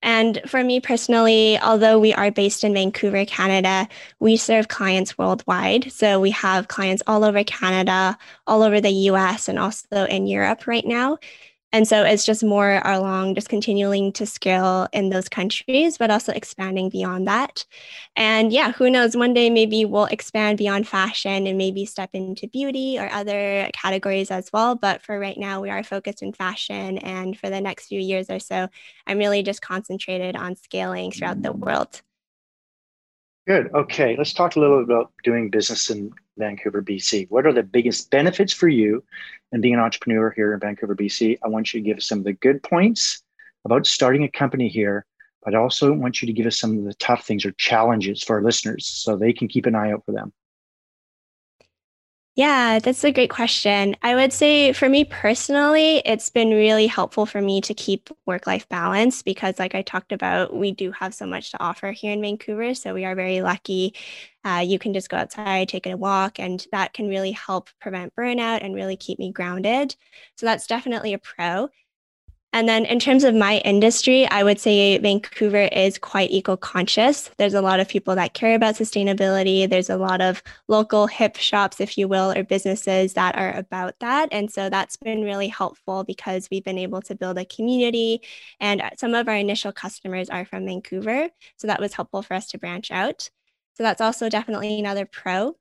And 0.04 0.40
for 0.46 0.64
me 0.64 0.80
personally, 0.80 1.58
although 1.58 2.00
we 2.00 2.14
are 2.14 2.30
based 2.30 2.64
in 2.64 2.76
Vancouver, 2.76 3.26
Canada, 3.26 3.88
we 4.20 4.38
serve 4.38 4.68
clients 4.68 5.18
worldwide. 5.18 5.92
So 5.92 6.20
we 6.20 6.30
have 6.30 6.68
clients 6.68 7.02
all 7.08 7.24
over 7.24 7.44
Canada, 7.44 8.20
all 8.46 8.62
over 8.62 8.80
the 8.80 8.94
US, 9.10 9.50
and 9.50 9.58
also 9.58 10.06
in 10.06 10.28
Europe 10.28 10.68
right 10.68 10.86
now. 10.86 11.18
And 11.76 11.86
so 11.86 12.04
it's 12.04 12.26
just 12.26 12.42
more 12.42 12.82
along 12.86 13.36
just 13.36 13.50
continuing 13.50 14.14
to 14.14 14.26
scale 14.26 14.88
in 14.94 15.10
those 15.10 15.28
countries, 15.28 15.98
but 15.98 16.10
also 16.10 16.32
expanding 16.32 16.88
beyond 16.88 17.28
that. 17.28 17.66
And 18.16 18.54
yeah, 18.54 18.72
who 18.72 18.90
knows, 18.90 19.18
one 19.18 19.34
day 19.34 19.50
maybe 19.50 19.84
we'll 19.84 20.06
expand 20.06 20.58
beyond 20.58 20.88
fashion 20.88 21.46
and 21.46 21.58
maybe 21.58 21.86
step 21.86 22.12
into 22.14 22.48
beauty 22.48 22.98
or 22.98 23.12
other 23.12 23.70
categories 23.74 24.32
as 24.32 24.50
well. 24.54 24.76
But 24.76 25.02
for 25.02 25.20
right 25.20 25.38
now, 25.38 25.60
we 25.60 25.70
are 25.70 25.84
focused 25.84 26.22
in 26.22 26.32
fashion. 26.32 26.98
And 27.00 27.38
for 27.38 27.50
the 27.50 27.60
next 27.60 27.88
few 27.88 28.00
years 28.00 28.30
or 28.30 28.40
so, 28.40 28.70
I'm 29.06 29.18
really 29.18 29.44
just 29.44 29.62
concentrated 29.62 30.38
on 30.38 30.56
scaling 30.56 31.12
throughout 31.12 31.42
the 31.42 31.52
world. 31.52 32.02
Good. 33.48 33.70
Okay. 33.74 34.16
Let's 34.18 34.32
talk 34.32 34.56
a 34.56 34.62
little 34.62 34.78
bit 34.78 34.86
about 34.86 35.12
doing 35.26 35.50
business 35.50 35.90
in 35.90 36.14
Vancouver, 36.38 36.82
BC. 36.82 37.30
What 37.30 37.46
are 37.46 37.54
the 37.54 37.64
biggest 37.64 38.10
benefits 38.12 38.54
for 38.54 38.70
you 38.70 39.04
in 39.56 39.62
being 39.62 39.74
an 39.74 39.80
entrepreneur 39.80 40.32
here 40.32 40.54
in 40.54 40.60
Vancouver, 40.60 40.96
BC? 40.96 41.40
I 41.42 41.48
want 41.48 41.74
you 41.74 41.80
to 41.80 41.86
give 41.86 41.98
us 41.98 42.06
some 42.06 42.20
of 42.20 42.26
the 42.26 42.34
good 42.34 42.62
points 42.62 43.24
about 43.64 43.88
starting 43.88 44.26
a 44.26 44.30
company 44.30 44.68
here, 44.68 45.06
but 45.44 45.56
I 45.56 45.58
also 45.58 45.94
want 45.94 46.22
you 46.22 46.26
to 46.26 46.34
give 46.34 46.46
us 46.46 46.60
some 46.60 46.78
of 46.78 46.84
the 46.84 46.94
tough 46.96 47.26
things 47.26 47.46
or 47.46 47.52
challenges 47.54 48.22
for 48.22 48.36
our 48.36 48.44
listeners 48.44 48.86
so 48.86 49.16
they 49.16 49.32
can 49.32 49.48
keep 49.48 49.66
an 49.66 49.74
eye 49.74 49.94
out 49.94 50.04
for 50.06 50.12
them. 50.12 50.34
Yeah, 52.38 52.80
that's 52.80 53.04
a 53.06 53.14
great 53.14 53.30
question. 53.30 53.96
I 54.02 54.14
would 54.14 54.34
say 54.34 54.74
for 54.74 54.90
me 54.90 55.06
personally, 55.06 56.02
it's 56.06 56.30
been 56.30 56.50
really 56.50 56.86
helpful 56.86 57.26
for 57.26 57.42
me 57.42 57.62
to 57.62 57.74
keep 57.74 58.10
work 58.26 58.46
life 58.46 58.68
balance 58.68 59.22
because, 59.24 59.58
like 59.58 59.74
I 59.74 59.82
talked 59.84 60.12
about, 60.12 60.54
we 60.54 60.72
do 60.74 60.92
have 60.92 61.14
so 61.14 61.26
much 61.26 61.52
to 61.52 61.64
offer 61.64 61.92
here 61.94 62.12
in 62.12 62.22
Vancouver. 62.22 62.74
So 62.76 62.94
we 62.94 63.06
are 63.06 63.16
very 63.16 63.42
lucky. 63.42 63.94
Uh, 64.44 64.62
you 64.68 64.78
can 64.80 64.94
just 64.94 65.10
go 65.10 65.16
outside, 65.16 65.70
take 65.70 65.88
a 65.88 65.96
walk, 65.96 66.38
and 66.38 66.66
that 66.74 66.92
can 66.94 67.08
really 67.08 67.32
help 67.32 67.70
prevent 67.80 68.14
burnout 68.16 68.64
and 68.64 68.76
really 68.76 68.98
keep 68.98 69.18
me 69.18 69.32
grounded. 69.32 69.96
So 70.36 70.46
that's 70.46 70.68
definitely 70.68 71.14
a 71.14 71.18
pro. 71.20 71.70
And 72.54 72.70
then 72.70 72.86
in 72.86 73.00
terms 73.00 73.26
of 73.26 73.36
my 73.36 73.58
industry, 73.66 74.26
I 74.28 74.42
would 74.42 74.62
say 74.62 74.98
Vancouver 74.98 75.64
is 75.74 75.98
quite 75.98 76.32
eco 76.32 76.56
conscious. 76.56 77.30
There's 77.38 77.54
a 77.54 77.62
lot 77.62 77.82
of 77.82 77.90
people 77.90 78.16
that 78.16 78.34
care 78.34 78.56
about 78.56 78.76
sustainability. 78.76 79.70
There's 79.70 79.90
a 79.90 79.98
lot 79.98 80.22
of 80.22 80.42
local 80.70 81.06
hip 81.06 81.36
shops, 81.36 81.82
if 81.82 81.98
you 81.98 82.08
will, 82.08 82.32
or 82.32 82.44
businesses 82.44 83.14
that 83.16 83.38
are 83.38 83.52
about 83.58 83.96
that. 84.00 84.30
And 84.32 84.50
so 84.50 84.70
that's 84.70 84.96
been 84.96 85.24
really 85.24 85.50
helpful 85.50 86.06
because 86.06 86.48
we've 86.50 86.64
been 86.64 86.78
able 86.78 87.02
to 87.02 87.16
build 87.16 87.38
a 87.38 87.44
community. 87.44 88.22
And 88.62 88.82
uh, 88.82 88.92
some 88.98 89.14
of 89.16 89.28
our 89.28 89.36
initial 89.36 89.74
customers 89.74 90.30
are 90.30 90.46
from 90.46 90.66
Vancouver. 90.66 91.30
So 91.58 91.68
that 91.68 91.82
was 91.82 91.94
helpful 91.94 92.22
for 92.22 92.36
us 92.36 92.48
to 92.48 92.58
branch 92.58 92.90
out. 92.90 93.30
So 93.76 93.84
that's 93.84 94.00
also 94.00 94.30
definitely 94.30 94.80
another 94.80 95.06
pro. 95.06 95.58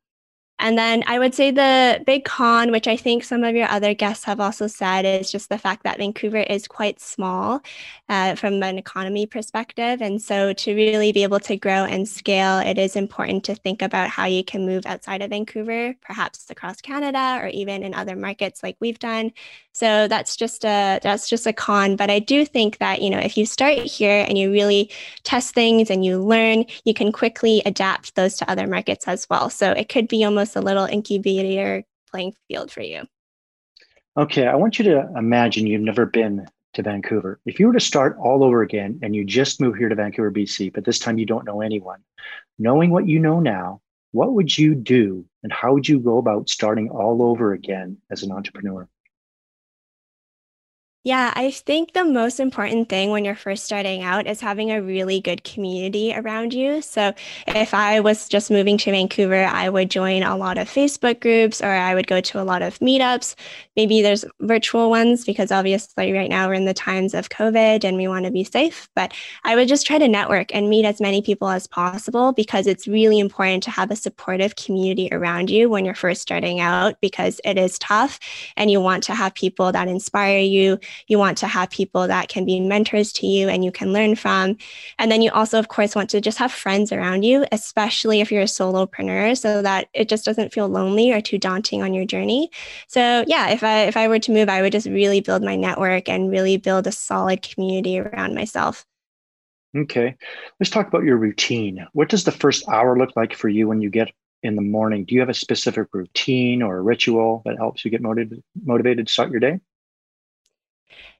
And 0.61 0.79
then 0.79 1.03
I 1.07 1.19
would 1.19 1.35
say 1.35 1.51
the 1.51 2.03
big 2.07 2.25
con, 2.25 2.71
which 2.71 2.87
I 2.87 2.97
think 2.97 3.25
some 3.25 3.43
of 3.43 3.57
your 3.57 3.69
other 3.69 3.93
guests 3.93 4.25
have 4.25 4.41
also 4.41 4.67
said, 4.67 5.05
is 5.05 5.31
just 5.31 5.49
the 5.49 5.59
fact 5.59 5.83
that 5.83 5.99
Vancouver 5.99 6.39
is 6.39 6.69
quite 6.69 7.01
small 7.01 7.61
uh, 8.09 8.37
from 8.37 8.63
an 8.63 8.79
economy 8.79 9.27
perspective. 9.27 10.01
And 10.01 10.23
so 10.23 10.53
to 10.53 10.75
really 10.75 11.11
be 11.13 11.25
able 11.25 11.41
to 11.41 11.57
grow 11.57 11.85
and 11.85 12.09
scale, 12.09 12.59
it 12.61 12.79
is 12.79 12.95
important 12.95 13.45
to 13.45 13.57
think 13.57 13.83
about 13.83 14.11
how 14.11 14.27
you 14.27 14.45
can 14.45 14.65
move 14.65 14.87
outside 14.87 15.23
of 15.23 15.31
Vancouver, 15.31 15.95
perhaps 16.01 16.49
across 16.51 16.81
Canada 16.81 17.41
or 17.43 17.49
even 17.49 17.83
in 17.83 17.93
other 17.93 18.15
markets 18.15 18.63
like 18.63 18.77
we've 18.79 18.99
done. 18.99 19.33
So 19.73 20.07
that's 20.07 20.37
just 20.37 20.65
a 20.65 21.01
that's 21.03 21.29
just 21.29 21.49
a 21.49 21.53
con. 21.53 21.97
But 21.97 22.09
I 22.09 22.21
do 22.21 22.45
think 22.45 22.79
that 22.79 23.03
you 23.03 23.11
know 23.11 23.19
if 23.19 23.37
you 23.37 23.45
start 23.45 23.79
here 23.79 24.25
and 24.29 24.39
you 24.39 24.53
really 24.53 24.89
test 25.25 25.53
things 25.53 25.91
and 25.91 26.05
you 26.05 26.23
learn, 26.23 26.67
you 26.85 26.95
can 26.95 27.11
quickly 27.11 27.61
adapt 27.67 28.15
those 28.15 28.37
to 28.37 28.49
other 28.49 28.69
markets 28.69 29.09
as 29.09 29.29
well. 29.29 29.51
So 29.51 29.73
it 29.73 29.89
could 29.89 30.07
be 30.07 30.25
almost 30.25 30.44
a 30.57 30.61
little 30.61 30.85
incubator 30.87 31.85
playing 32.11 32.35
field 32.49 32.71
for 32.71 32.83
you. 32.83 33.03
Okay, 34.17 34.47
I 34.47 34.55
want 34.55 34.79
you 34.79 34.85
to 34.85 35.09
imagine 35.17 35.67
you've 35.67 35.81
never 35.81 36.07
been 36.07 36.47
to 36.75 36.83
Vancouver. 36.83 37.41
If 37.47 37.59
you 37.59 37.67
were 37.67 37.73
to 37.73 37.81
start 37.81 38.17
all 38.21 38.45
over 38.45 38.63
again 38.63 39.01
and 39.03 39.15
you 39.15 39.25
just 39.25 39.61
moved 39.61 39.79
here 39.79 39.89
to 39.89 39.95
Vancouver, 39.95 40.31
BC, 40.31 40.73
but 40.73 40.85
this 40.85 40.99
time 40.99 41.19
you 41.19 41.27
don't 41.27 41.45
know 41.45 41.61
anyone, 41.61 42.01
knowing 42.59 42.91
what 42.91 43.09
you 43.09 43.19
know 43.19 43.41
now, 43.41 43.81
what 44.13 44.35
would 44.35 44.57
you 44.57 44.75
do 44.75 45.25
and 45.43 45.53
how 45.53 45.73
would 45.73 45.89
you 45.89 45.99
go 45.99 46.19
about 46.19 46.49
starting 46.49 46.91
all 46.91 47.23
over 47.23 47.53
again 47.53 47.99
as 48.11 48.23
an 48.23 48.31
entrepreneur? 48.31 48.89
Yeah, 51.07 51.35
I 51.37 51.51
think 51.51 51.93
the 51.93 52.03
most 52.07 52.41
important 52.41 52.89
thing 52.89 53.11
when 53.11 53.27
you're 53.27 53.35
first 53.35 53.67
starting 53.67 54.03
out 54.03 54.27
is 54.27 54.41
having 54.41 54.71
a 54.71 54.81
really 54.81 55.21
good 55.21 55.45
community 55.45 56.15
around 56.17 56.55
you. 56.55 56.81
So, 56.81 57.13
if 57.47 57.75
I 57.75 58.01
was 58.01 58.27
just 58.27 58.51
moving 58.51 58.79
to 58.79 58.91
Vancouver, 58.91 59.45
I 59.45 59.69
would 59.69 59.91
join 59.91 60.23
a 60.23 60.35
lot 60.35 60.57
of 60.57 60.67
Facebook 60.67 61.21
groups 61.21 61.61
or 61.61 61.69
I 61.69 61.95
would 61.95 62.07
go 62.07 62.23
to 62.23 62.41
a 62.41 62.43
lot 62.43 62.63
of 62.63 62.79
meetups. 62.79 63.35
Maybe 63.77 64.01
there's 64.01 64.25
virtual 64.41 64.89
ones 64.89 65.27
because 65.27 65.53
obviously 65.53 66.11
right 66.15 66.31
now 66.31 66.49
we're 66.49 66.55
in 66.55 66.65
the 66.65 66.73
times 66.73 67.13
of 67.13 67.29
COVID 67.29 67.85
and 67.85 67.99
we 67.99 68.09
want 68.09 68.25
to 68.25 68.31
be 68.31 68.43
safe. 68.45 68.89
But 68.95 69.13
I 69.45 69.57
would 69.57 69.69
just 69.69 69.87
try 69.87 69.99
to 69.99 70.09
network 70.09 70.55
and 70.55 70.71
meet 70.71 70.87
as 70.87 71.03
many 71.03 71.21
people 71.21 71.51
as 71.51 71.67
possible 71.67 72.33
because 72.33 72.67
it's 72.67 72.89
really 72.89 73.19
important 73.19 73.63
to 73.65 73.71
have 73.71 73.91
a 73.91 73.97
supportive 73.97 74.57
community 74.57 75.11
around 75.13 75.51
you 75.51 75.69
when 75.69 75.85
you're 75.85 75.95
first 75.95 76.23
starting 76.23 76.61
out 76.61 76.99
because 77.03 77.43
it 77.45 77.59
is 77.59 77.79
tough 77.79 78.19
and 78.57 78.71
you 78.71 78.81
want 78.81 79.03
to 79.05 79.15
have 79.15 79.35
people 79.35 79.71
that 79.71 79.87
inspire 79.87 80.39
you 80.39 80.79
you 81.07 81.19
want 81.19 81.39
to 81.39 81.47
have 81.47 81.71
people 81.71 82.07
that 82.09 82.29
can 82.29 82.45
be 82.45 82.61
mentors 82.61 83.13
to 83.15 83.27
you 83.27 83.49
and 83.49 83.65
you 83.65 83.73
can 83.73 83.93
learn 83.93 84.15
from. 84.15 84.57
And 84.99 85.11
then 85.11 85.23
you 85.23 85.31
also, 85.31 85.59
of 85.59 85.69
course, 85.69 85.95
want 85.95 86.11
to 86.11 86.21
just 86.21 86.39
have 86.39 86.53
friends 86.53 86.93
around 86.93 87.23
you, 87.23 87.45
especially 87.53 88.21
if 88.21 88.31
you're 88.31 88.43
a 88.43 88.47
solopreneur, 88.47 89.37
so 89.37 89.63
that 89.63 89.89
it 89.95 90.09
just 90.09 90.25
doesn't 90.25 90.53
feel 90.53 90.69
lonely 90.69 91.13
or 91.13 91.21
too 91.21 91.39
daunting 91.39 91.83
on 91.83 91.95
your 91.95 92.05
journey. 92.05 92.51
So 92.89 93.25
yeah, 93.27 93.51
if 93.51 93.63
I 93.63 93.83
if 93.83 93.97
I 93.97 94.09
were 94.09 94.19
to 94.19 94.33
move, 94.33 94.49
I 94.49 94.63
would 94.63 94.73
just 94.73 94.87
really 94.87 95.21
build 95.21 95.43
my 95.43 95.57
network 95.57 96.09
and 96.09 96.31
really 96.31 96.57
build 96.57 96.87
a 96.87 96.93
solid 96.93 97.43
community 97.43 97.99
around 97.99 98.35
myself. 98.35 98.87
Okay. 99.77 100.17
Let's 100.61 100.71
talk 100.71 100.87
about 100.87 101.05
your 101.05 101.17
routine. 101.17 101.87
What 101.93 102.09
does 102.09 102.25
the 102.25 102.31
first 102.31 102.69
hour 102.69 102.97
look 102.97 103.11
like 103.17 103.35
for 103.35 103.49
you 103.49 103.67
when 103.67 103.81
you 103.81 103.91
get 103.91 104.13
in 104.43 104.55
the 104.55 104.63
morning? 104.63 105.05
Do 105.05 105.15
you 105.15 105.21
have 105.21 105.29
a 105.29 105.35
specific 105.35 105.89
routine 105.93 106.63
or 106.63 106.77
a 106.77 106.83
ritual 106.83 107.43
that 107.45 107.57
helps 107.57 107.85
you 107.85 107.91
get 107.91 108.03
motivated 108.03 108.43
motivated 108.63 109.07
to 109.07 109.13
start 109.13 109.31
your 109.31 109.41
day? 109.41 109.61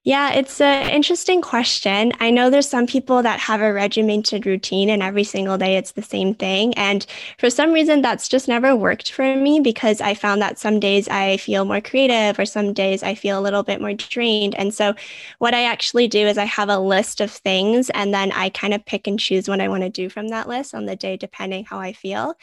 Yeah, 0.07 0.35
it's 0.35 0.61
an 0.61 0.91
interesting 0.91 1.41
question. 1.41 2.13
I 2.21 2.31
know 2.31 2.51
there's 2.51 2.69
some 2.69 2.87
people 2.87 3.23
that 3.23 3.41
have 3.41 3.63
a 3.63 3.73
regimented 3.73 4.45
routine 4.45 4.91
and 4.91 5.03
every 5.03 5.25
single 5.25 5.57
day 5.57 5.79
it's 5.79 5.93
the 5.93 6.03
same 6.03 6.35
thing. 6.35 6.75
And 6.75 7.07
for 7.39 7.49
some 7.49 7.73
reason, 7.73 8.03
that's 8.03 8.29
just 8.29 8.47
never 8.47 8.77
worked 8.77 9.13
for 9.13 9.35
me 9.35 9.61
because 9.61 10.03
I 10.03 10.13
found 10.13 10.43
that 10.43 10.59
some 10.59 10.79
days 10.79 11.09
I 11.09 11.39
feel 11.39 11.65
more 11.65 11.81
creative 11.81 12.39
or 12.39 12.45
some 12.45 12.75
days 12.75 13.03
I 13.03 13.15
feel 13.15 13.39
a 13.39 13.41
little 13.41 13.63
bit 13.63 13.81
more 13.81 13.95
drained. 13.95 14.55
And 14.57 14.75
so, 14.75 14.95
what 15.39 15.55
I 15.55 15.65
actually 15.65 16.07
do 16.07 16.27
is 16.27 16.37
I 16.37 16.45
have 16.45 16.69
a 16.69 16.79
list 16.79 17.23
of 17.23 17.31
things 17.31 17.89
and 17.91 18.13
then 18.13 18.31
I 18.33 18.51
kind 18.51 18.75
of 18.75 18.85
pick 18.85 19.07
and 19.07 19.19
choose 19.19 19.49
what 19.49 19.61
I 19.63 19.69
want 19.69 19.85
to 19.85 19.89
do 19.89 20.11
from 20.11 20.29
that 20.29 20.49
list 20.49 20.75
on 20.75 20.85
the 20.85 20.97
day, 20.97 21.17
depending 21.17 21.65
how 21.65 21.79
I 21.79 21.95
feel. 21.95 22.35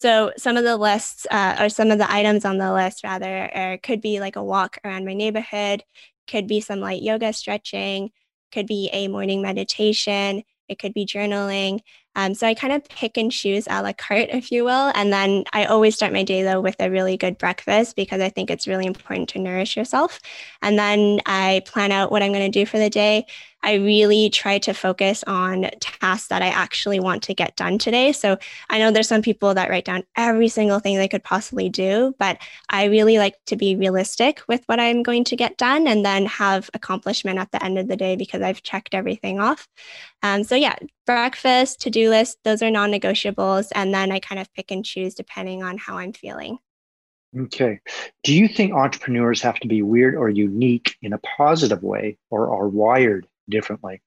So 0.00 0.32
some 0.36 0.56
of 0.56 0.64
the 0.64 0.76
lists, 0.76 1.26
uh, 1.30 1.56
or 1.60 1.68
some 1.68 1.90
of 1.90 1.98
the 1.98 2.10
items 2.12 2.44
on 2.44 2.58
the 2.58 2.72
list, 2.72 3.02
rather, 3.04 3.50
uh, 3.56 3.76
could 3.82 4.00
be 4.00 4.20
like 4.20 4.36
a 4.36 4.44
walk 4.44 4.78
around 4.84 5.04
my 5.06 5.14
neighborhood 5.14 5.82
could 6.28 6.46
be 6.46 6.60
some 6.60 6.80
light 6.80 7.02
yoga 7.02 7.32
stretching, 7.32 8.10
could 8.52 8.66
be 8.66 8.90
a 8.92 9.08
morning 9.08 9.42
meditation, 9.42 10.44
it 10.68 10.78
could 10.78 10.92
be 10.92 11.06
journaling. 11.06 11.80
Um, 12.14 12.34
so 12.34 12.46
I 12.46 12.54
kind 12.54 12.72
of 12.72 12.84
pick 12.88 13.16
and 13.16 13.30
choose 13.30 13.66
a 13.68 13.82
la 13.82 13.92
carte, 13.92 14.30
if 14.30 14.50
you 14.50 14.64
will. 14.64 14.92
And 14.94 15.12
then 15.12 15.44
I 15.52 15.64
always 15.64 15.94
start 15.94 16.12
my 16.12 16.24
day 16.24 16.42
though 16.42 16.60
with 16.60 16.76
a 16.80 16.90
really 16.90 17.16
good 17.16 17.38
breakfast 17.38 17.96
because 17.96 18.20
I 18.20 18.28
think 18.28 18.50
it's 18.50 18.66
really 18.66 18.86
important 18.86 19.28
to 19.30 19.38
nourish 19.38 19.76
yourself. 19.76 20.20
And 20.60 20.78
then 20.78 21.20
I 21.26 21.62
plan 21.64 21.92
out 21.92 22.10
what 22.10 22.22
I'm 22.22 22.32
going 22.32 22.50
to 22.50 22.58
do 22.58 22.66
for 22.66 22.78
the 22.78 22.90
day. 22.90 23.26
I 23.62 23.74
really 23.74 24.30
try 24.30 24.58
to 24.58 24.72
focus 24.72 25.24
on 25.26 25.68
tasks 25.80 26.28
that 26.28 26.42
I 26.42 26.48
actually 26.48 27.00
want 27.00 27.22
to 27.24 27.34
get 27.34 27.56
done 27.56 27.78
today. 27.78 28.12
So 28.12 28.38
I 28.70 28.78
know 28.78 28.90
there's 28.90 29.08
some 29.08 29.22
people 29.22 29.54
that 29.54 29.68
write 29.68 29.84
down 29.84 30.04
every 30.16 30.48
single 30.48 30.78
thing 30.78 30.96
they 30.96 31.08
could 31.08 31.24
possibly 31.24 31.68
do, 31.68 32.14
but 32.18 32.38
I 32.70 32.84
really 32.84 33.18
like 33.18 33.34
to 33.46 33.56
be 33.56 33.76
realistic 33.76 34.42
with 34.48 34.62
what 34.66 34.80
I'm 34.80 35.02
going 35.02 35.24
to 35.24 35.36
get 35.36 35.58
done 35.58 35.86
and 35.86 36.04
then 36.04 36.26
have 36.26 36.70
accomplishment 36.74 37.38
at 37.38 37.50
the 37.50 37.62
end 37.62 37.78
of 37.78 37.88
the 37.88 37.96
day 37.96 38.16
because 38.16 38.42
I've 38.42 38.62
checked 38.62 38.94
everything 38.94 39.40
off. 39.40 39.66
Um, 40.22 40.44
so 40.44 40.54
yeah, 40.54 40.76
breakfast, 41.04 41.80
to 41.82 41.90
do 41.90 42.10
list, 42.10 42.38
those 42.44 42.62
are 42.62 42.70
non 42.70 42.92
negotiables. 42.92 43.68
And 43.74 43.92
then 43.92 44.12
I 44.12 44.20
kind 44.20 44.40
of 44.40 44.52
pick 44.54 44.70
and 44.70 44.84
choose 44.84 45.14
depending 45.14 45.62
on 45.62 45.78
how 45.78 45.98
I'm 45.98 46.12
feeling. 46.12 46.58
Okay. 47.36 47.80
Do 48.24 48.32
you 48.32 48.48
think 48.48 48.72
entrepreneurs 48.72 49.42
have 49.42 49.60
to 49.60 49.68
be 49.68 49.82
weird 49.82 50.14
or 50.14 50.30
unique 50.30 50.96
in 51.02 51.12
a 51.12 51.18
positive 51.18 51.82
way 51.82 52.16
or 52.30 52.50
are 52.50 52.68
wired 52.68 53.26
differently? 53.48 54.02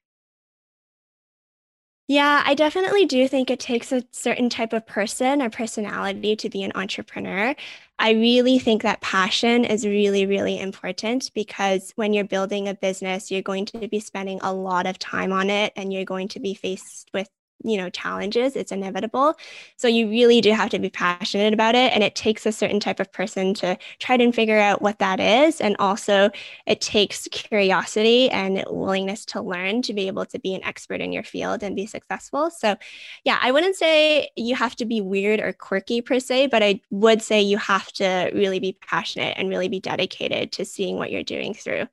Yeah, 2.08 2.44
I 2.46 2.56
definitely 2.56 3.06
do 3.06 3.26
think 3.28 3.50
it 3.50 3.60
takes 3.60 3.92
a 3.94 4.04
certain 4.12 4.50
type 4.50 4.74
of 4.74 4.86
person 4.86 5.42
or 5.42 5.50
personality 5.50 6.36
to 6.36 6.50
be 6.50 6.64
an 6.64 6.74
entrepreneur. 6.76 7.56
I 7.98 8.12
really 8.12 8.60
think 8.60 8.82
that 8.82 9.00
passion 9.00 9.64
is 9.64 9.86
really, 9.86 10.26
really 10.26 10.60
important 10.60 11.32
because 11.34 11.94
when 11.96 12.12
you're 12.12 12.26
building 12.26 12.68
a 12.68 12.74
business, 12.74 13.32
you're 13.32 13.42
going 13.42 13.66
to 13.68 13.88
be 13.88 14.02
spending 14.02 14.40
a 14.42 14.54
lot 14.54 14.88
of 14.88 15.00
time 15.00 15.32
on 15.32 15.50
it 15.50 15.72
and 15.78 15.94
you're 15.94 16.04
going 16.04 16.28
to 16.30 16.42
be 16.42 16.54
faced 16.54 17.10
with 17.14 17.30
you 17.64 17.78
know 17.78 17.90
challenges 17.90 18.56
it's 18.56 18.72
inevitable. 18.72 19.36
So 19.78 19.88
you 19.88 20.10
really 20.10 20.42
do 20.42 20.52
have 20.52 20.70
to 20.72 20.80
be 20.80 20.90
passionate 20.90 21.54
about 21.54 21.76
it 21.76 21.94
and 21.94 22.04
it 22.04 22.16
takes 22.16 22.46
a 22.46 22.52
certain 22.52 22.80
type 22.80 23.00
of 23.00 23.12
person 23.12 23.54
to 23.56 23.78
try 24.00 24.16
and 24.16 24.34
figure 24.34 24.60
out 24.60 24.82
what 24.82 25.00
that 25.00 25.20
is 25.20 25.62
and 25.62 25.76
also 25.80 26.30
it 26.66 26.82
takes 26.82 27.28
curiosity 27.32 28.30
and 28.30 28.64
willingness 28.70 29.26
to 29.26 29.42
learn 29.42 29.82
to 29.84 29.94
be 29.94 30.08
able 30.08 30.26
to 30.26 30.40
be 30.40 30.54
an 30.54 30.64
expert 30.64 31.02
in 31.02 31.12
your 31.12 31.24
field 31.24 31.64
and 31.64 31.76
be 31.76 31.86
successful. 31.86 32.50
So 32.50 32.76
yeah 33.24 33.38
i 33.42 33.52
wouldn't 33.52 33.76
say 33.76 34.30
you 34.36 34.56
have 34.56 34.76
to 34.76 34.86
be 34.86 35.02
weird 35.02 35.40
or 35.40 35.54
quirky 35.54 36.02
per 36.02 36.20
se 36.20 36.48
but 36.48 36.64
i 36.64 36.80
would 36.90 37.22
say 37.22 37.42
you 37.42 37.58
have 37.58 37.92
to 37.94 38.32
really 38.34 38.60
be 38.60 38.78
passionate 38.82 39.36
and 39.38 39.50
really 39.50 39.70
be 39.70 39.80
dedicated 39.80 40.52
to 40.52 40.66
seeing 40.66 40.98
what 40.98 41.12
you're 41.12 41.24
doing 41.24 41.54
through 41.54 41.88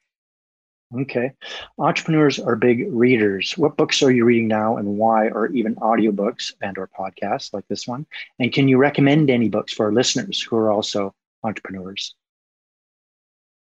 Okay. 0.95 1.33
Entrepreneurs 1.79 2.39
are 2.39 2.57
big 2.57 2.87
readers. 2.91 3.53
What 3.59 3.77
books 3.77 4.03
are 4.03 4.11
you 4.11 4.25
reading 4.25 4.49
now 4.49 4.79
and 4.79 4.97
why, 4.97 5.29
or 5.29 5.49
even 5.49 5.75
audiobooks 5.77 6.53
and 6.63 6.79
or 6.79 6.89
podcasts 6.89 7.53
like 7.53 7.69
this 7.69 7.87
one? 7.87 8.07
And 8.39 8.53
can 8.53 8.69
you 8.69 8.79
recommend 8.79 9.29
any 9.29 9.51
books 9.51 9.75
for 9.75 9.87
our 9.87 9.93
listeners 9.93 10.43
who 10.43 10.57
are 10.57 10.71
also 10.71 11.15
entrepreneurs? 11.45 12.15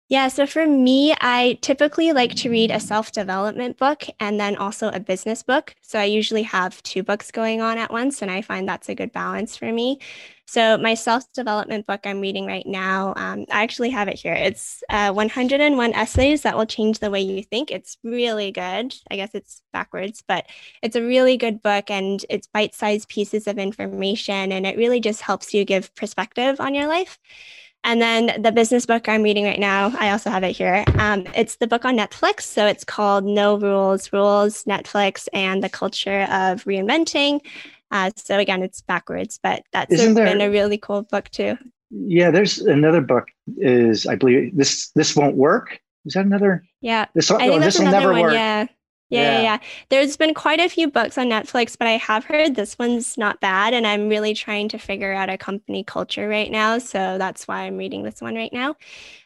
Yeah, 0.08 0.28
so 0.28 0.46
for 0.46 0.66
me, 0.66 1.14
I 1.20 1.58
typically 1.62 2.12
like 2.12 2.34
to 2.37 2.50
read 2.50 2.70
a 2.70 2.78
self 2.78 3.11
development 3.11 3.78
book 3.78 4.04
and 4.20 4.38
then 4.38 4.54
also 4.56 4.88
a 4.90 5.00
business 5.00 5.42
book. 5.42 5.75
So 5.80 5.99
I 5.99 6.04
usually 6.04 6.42
have 6.42 6.82
two 6.82 7.02
books 7.02 7.30
going 7.30 7.62
on 7.62 7.78
at 7.78 7.90
once, 7.90 8.20
and 8.20 8.30
I 8.30 8.42
find 8.42 8.68
that's 8.68 8.90
a 8.90 8.94
good 8.94 9.12
balance 9.12 9.56
for 9.56 9.73
me. 9.73 9.99
So, 10.46 10.76
my 10.76 10.92
self 10.92 11.25
development 11.32 11.87
book 11.87 12.00
I'm 12.04 12.20
reading 12.20 12.44
right 12.44 12.66
now, 12.66 13.14
um, 13.16 13.46
I 13.50 13.62
actually 13.62 13.90
have 13.90 14.08
it 14.08 14.18
here. 14.18 14.34
It's 14.34 14.82
uh, 14.90 15.11
101 15.12 15.94
Essays 15.94 16.42
That 16.42 16.56
Will 16.56 16.66
Change 16.66 16.99
the 16.99 17.11
Way 17.11 17.23
You 17.23 17.42
Think. 17.42 17.70
It's 17.70 17.96
really 18.04 18.52
good. 18.52 18.94
I 19.11 19.16
guess 19.16 19.30
it's 19.32 19.62
backwards, 19.73 20.23
but 20.28 20.44
it's 20.82 20.96
a 20.96 21.02
really 21.02 21.38
good 21.38 21.62
book 21.62 21.90
and 21.90 22.23
it's 22.28 22.46
bite 22.46 22.75
sized 22.75 23.08
pieces 23.08 23.46
of 23.46 23.58
information, 23.58 24.52
and 24.52 24.66
it 24.66 24.76
really 24.76 25.00
just 25.00 25.23
helps 25.23 25.54
you 25.54 25.64
give 25.64 25.94
perspective 25.94 26.61
on 26.61 26.75
your 26.75 26.88
life. 26.88 27.18
And 27.84 28.00
then 28.00 28.42
the 28.42 28.50
business 28.50 28.86
book 28.86 29.08
I'm 29.08 29.22
reading 29.22 29.44
right 29.44 29.60
now, 29.60 29.92
I 29.98 30.10
also 30.10 30.30
have 30.30 30.42
it 30.42 30.52
here. 30.52 30.84
Um, 30.98 31.26
it's 31.36 31.56
the 31.56 31.66
book 31.66 31.84
on 31.84 31.96
Netflix. 31.96 32.42
So 32.42 32.66
it's 32.66 32.82
called 32.82 33.24
No 33.24 33.58
Rules, 33.58 34.12
Rules, 34.12 34.64
Netflix, 34.64 35.28
and 35.34 35.62
the 35.62 35.68
Culture 35.68 36.22
of 36.22 36.64
Reinventing. 36.64 37.40
Uh, 37.90 38.10
so 38.16 38.38
again, 38.38 38.62
it's 38.62 38.80
backwards, 38.80 39.38
but 39.42 39.62
that's 39.70 39.94
there, 39.96 40.14
been 40.14 40.40
a 40.40 40.50
really 40.50 40.78
cool 40.78 41.02
book 41.02 41.28
too. 41.28 41.56
Yeah, 41.90 42.30
there's 42.30 42.58
another 42.58 43.00
book 43.00 43.28
is 43.58 44.06
I 44.06 44.16
believe 44.16 44.56
this 44.56 44.90
this 44.96 45.14
won't 45.14 45.36
work. 45.36 45.78
Is 46.06 46.14
that 46.14 46.24
another? 46.24 46.64
Yeah, 46.80 47.06
this, 47.14 47.30
I 47.30 47.38
think 47.38 47.54
oh, 47.54 47.60
this 47.60 47.78
will 47.78 47.90
never 47.90 48.12
one, 48.12 48.22
work. 48.22 48.32
Yeah. 48.32 48.66
Yeah, 49.11 49.37
yeah, 49.37 49.42
yeah. 49.42 49.58
There's 49.90 50.16
been 50.16 50.34
quite 50.34 50.61
a 50.61 50.68
few 50.68 50.90
books 50.90 51.18
on 51.18 51.28
Netflix, 51.28 51.76
but 51.78 51.87
I 51.87 51.92
have 51.92 52.25
heard 52.25 52.54
this 52.54 52.78
one's 52.78 53.16
not 53.16 53.40
bad. 53.40 53.75
And 53.75 53.87
I'm 53.87 54.08
really 54.08 54.34
trying 54.34 54.68
to 54.70 54.78
figure 54.78 55.12
out 55.12 55.30
a 55.30 55.38
company 55.38 55.84
culture 55.84 56.28
right 56.28 56.50
now. 56.50 56.78
So 56.78 57.18
that's 57.18 57.46
why 57.46 57.62
I'm 57.62 57.76
reading 57.76 58.02
this 58.02 58.20
one 58.20 58.34
right 58.34 58.52
now. 58.52 58.76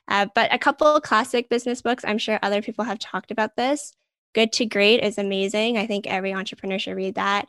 Uh, 0.08 0.26
but 0.34 0.52
a 0.52 0.58
couple 0.58 1.00
classic 1.00 1.48
business 1.48 1.80
books, 1.82 2.04
I'm 2.06 2.18
sure 2.18 2.38
other 2.42 2.60
people 2.60 2.84
have 2.84 2.98
talked 2.98 3.30
about 3.30 3.56
this. 3.56 3.94
Good 4.34 4.52
to 4.54 4.66
Great 4.66 5.02
is 5.02 5.16
amazing. 5.18 5.78
I 5.78 5.86
think 5.86 6.06
every 6.06 6.34
entrepreneur 6.34 6.78
should 6.78 6.96
read 6.96 7.14
that. 7.14 7.48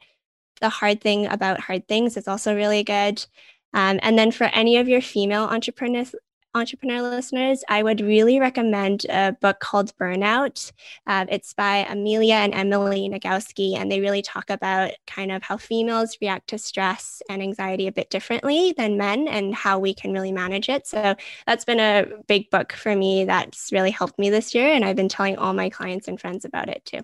The 0.62 0.70
Hard 0.70 1.02
Thing 1.02 1.26
About 1.26 1.60
Hard 1.60 1.88
Things 1.88 2.16
is 2.16 2.28
also 2.28 2.56
really 2.56 2.84
good. 2.84 3.26
Um, 3.74 4.00
and 4.02 4.18
then 4.18 4.32
for 4.32 4.46
any 4.46 4.78
of 4.78 4.88
your 4.88 5.02
female 5.02 5.44
entrepreneurs 5.44 6.16
entrepreneur 6.56 7.02
listeners, 7.02 7.64
I 7.70 7.84
would 7.84 8.02
really 8.02 8.40
recommend 8.40 9.06
a 9.10 9.34
book 9.40 9.60
called 9.60 9.96
Burnout. 9.98 10.72
Uh, 11.06 11.26
it's 11.30 11.54
by 11.54 11.86
Amelia 11.90 12.36
and 12.36 12.54
Emily 12.54 13.10
Nagoski, 13.10 13.76
and 13.76 13.92
they 13.92 14.00
really 14.00 14.22
talk 14.22 14.50
about 14.50 14.92
kind 15.06 15.32
of 15.32 15.44
how 15.44 15.58
females 15.58 16.18
react 16.22 16.50
to 16.50 16.58
stress 16.58 17.22
and 17.30 17.42
anxiety 17.42 17.88
a 17.88 17.92
bit 17.92 18.10
differently 18.10 18.74
than 18.76 18.98
men 18.98 19.28
and 19.28 19.54
how 19.54 19.80
we 19.80 19.94
can 19.94 20.12
really 20.12 20.32
manage 20.32 20.70
it. 20.70 20.88
So 20.88 21.16
that's 21.46 21.66
been 21.66 21.80
a 21.80 22.06
big 22.28 22.50
book 22.50 22.74
for 22.74 22.96
me 22.96 23.26
that's 23.26 23.72
really 23.72 23.92
helped 23.92 24.18
me 24.18 24.30
this 24.30 24.56
year, 24.56 24.68
and 24.70 24.84
I've 24.84 24.96
been 24.96 25.10
telling 25.10 25.38
all 25.38 25.54
my 25.54 25.70
clients 25.70 26.08
and 26.08 26.20
friends 26.20 26.46
about 26.46 26.70
it 26.70 26.84
too. 26.86 27.02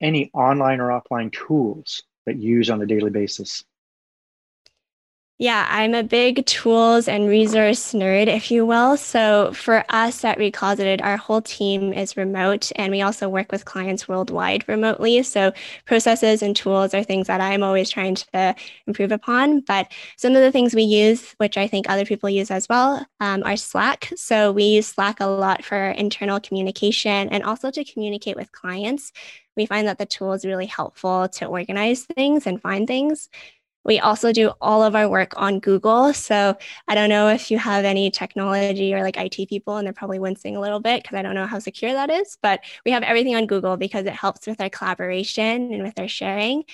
Any 0.00 0.30
online 0.32 0.80
or 0.80 0.88
offline 0.88 1.32
tools 1.32 2.02
that 2.26 2.38
you 2.38 2.56
use 2.56 2.70
on 2.70 2.82
a 2.82 2.86
daily 2.86 3.10
basis? 3.10 3.64
Yeah, 5.42 5.66
I'm 5.70 5.94
a 5.94 6.02
big 6.02 6.44
tools 6.44 7.08
and 7.08 7.26
resource 7.26 7.94
nerd, 7.94 8.26
if 8.26 8.50
you 8.50 8.66
will. 8.66 8.98
So 8.98 9.54
for 9.54 9.86
us 9.88 10.22
at 10.22 10.36
Recloseted, 10.36 11.00
our 11.02 11.16
whole 11.16 11.40
team 11.40 11.94
is 11.94 12.14
remote 12.14 12.70
and 12.76 12.92
we 12.92 13.00
also 13.00 13.26
work 13.26 13.50
with 13.50 13.64
clients 13.64 14.06
worldwide 14.06 14.68
remotely. 14.68 15.22
So 15.22 15.52
processes 15.86 16.42
and 16.42 16.54
tools 16.54 16.92
are 16.92 17.02
things 17.02 17.26
that 17.28 17.40
I'm 17.40 17.62
always 17.62 17.88
trying 17.88 18.16
to 18.16 18.54
improve 18.86 19.12
upon. 19.12 19.60
But 19.60 19.90
some 20.18 20.36
of 20.36 20.42
the 20.42 20.52
things 20.52 20.74
we 20.74 20.82
use, 20.82 21.32
which 21.38 21.56
I 21.56 21.66
think 21.66 21.88
other 21.88 22.04
people 22.04 22.28
use 22.28 22.50
as 22.50 22.68
well, 22.68 23.06
um, 23.20 23.42
are 23.46 23.56
Slack. 23.56 24.12
So 24.16 24.52
we 24.52 24.64
use 24.64 24.88
Slack 24.88 25.20
a 25.20 25.26
lot 25.26 25.64
for 25.64 25.88
internal 25.92 26.38
communication 26.40 27.30
and 27.30 27.44
also 27.44 27.70
to 27.70 27.82
communicate 27.82 28.36
with 28.36 28.52
clients. 28.52 29.10
We 29.56 29.64
find 29.64 29.88
that 29.88 29.98
the 29.98 30.06
tool 30.06 30.34
is 30.34 30.44
really 30.44 30.66
helpful 30.66 31.28
to 31.28 31.46
organize 31.46 32.04
things 32.04 32.46
and 32.46 32.60
find 32.60 32.86
things. 32.86 33.30
We 33.84 33.98
also 33.98 34.32
do 34.32 34.52
all 34.60 34.82
of 34.82 34.94
our 34.94 35.08
work 35.08 35.32
on 35.36 35.58
Google. 35.58 36.12
So 36.12 36.56
I 36.86 36.94
don't 36.94 37.08
know 37.08 37.28
if 37.28 37.50
you 37.50 37.58
have 37.58 37.84
any 37.84 38.10
technology 38.10 38.94
or 38.94 39.02
like 39.02 39.16
IT 39.16 39.48
people, 39.48 39.76
and 39.76 39.86
they're 39.86 39.92
probably 39.92 40.18
wincing 40.18 40.56
a 40.56 40.60
little 40.60 40.80
bit 40.80 41.02
because 41.02 41.16
I 41.16 41.22
don't 41.22 41.34
know 41.34 41.46
how 41.46 41.58
secure 41.58 41.92
that 41.92 42.10
is. 42.10 42.36
But 42.42 42.60
we 42.84 42.90
have 42.92 43.02
everything 43.02 43.36
on 43.36 43.46
Google 43.46 43.76
because 43.76 44.06
it 44.06 44.12
helps 44.12 44.46
with 44.46 44.60
our 44.60 44.70
collaboration 44.70 45.72
and 45.72 45.82
with 45.82 45.98
our 45.98 46.08
sharing. 46.08 46.64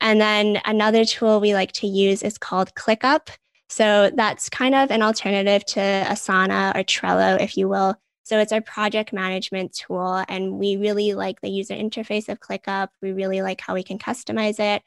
And 0.00 0.20
then 0.20 0.60
another 0.64 1.04
tool 1.04 1.40
we 1.40 1.54
like 1.54 1.72
to 1.72 1.86
use 1.86 2.22
is 2.22 2.38
called 2.38 2.74
ClickUp. 2.74 3.28
So 3.68 4.10
that's 4.14 4.48
kind 4.48 4.74
of 4.74 4.90
an 4.90 5.02
alternative 5.02 5.64
to 5.66 5.80
Asana 5.80 6.76
or 6.76 6.84
Trello, 6.84 7.40
if 7.40 7.56
you 7.56 7.68
will. 7.68 7.96
So 8.22 8.40
it's 8.40 8.52
our 8.52 8.60
project 8.60 9.12
management 9.12 9.72
tool, 9.72 10.24
and 10.28 10.58
we 10.58 10.76
really 10.76 11.14
like 11.14 11.40
the 11.40 11.48
user 11.48 11.74
interface 11.74 12.28
of 12.28 12.40
ClickUp. 12.40 12.88
We 13.00 13.12
really 13.12 13.40
like 13.40 13.60
how 13.60 13.74
we 13.74 13.84
can 13.84 13.98
customize 13.98 14.58
it. 14.58 14.82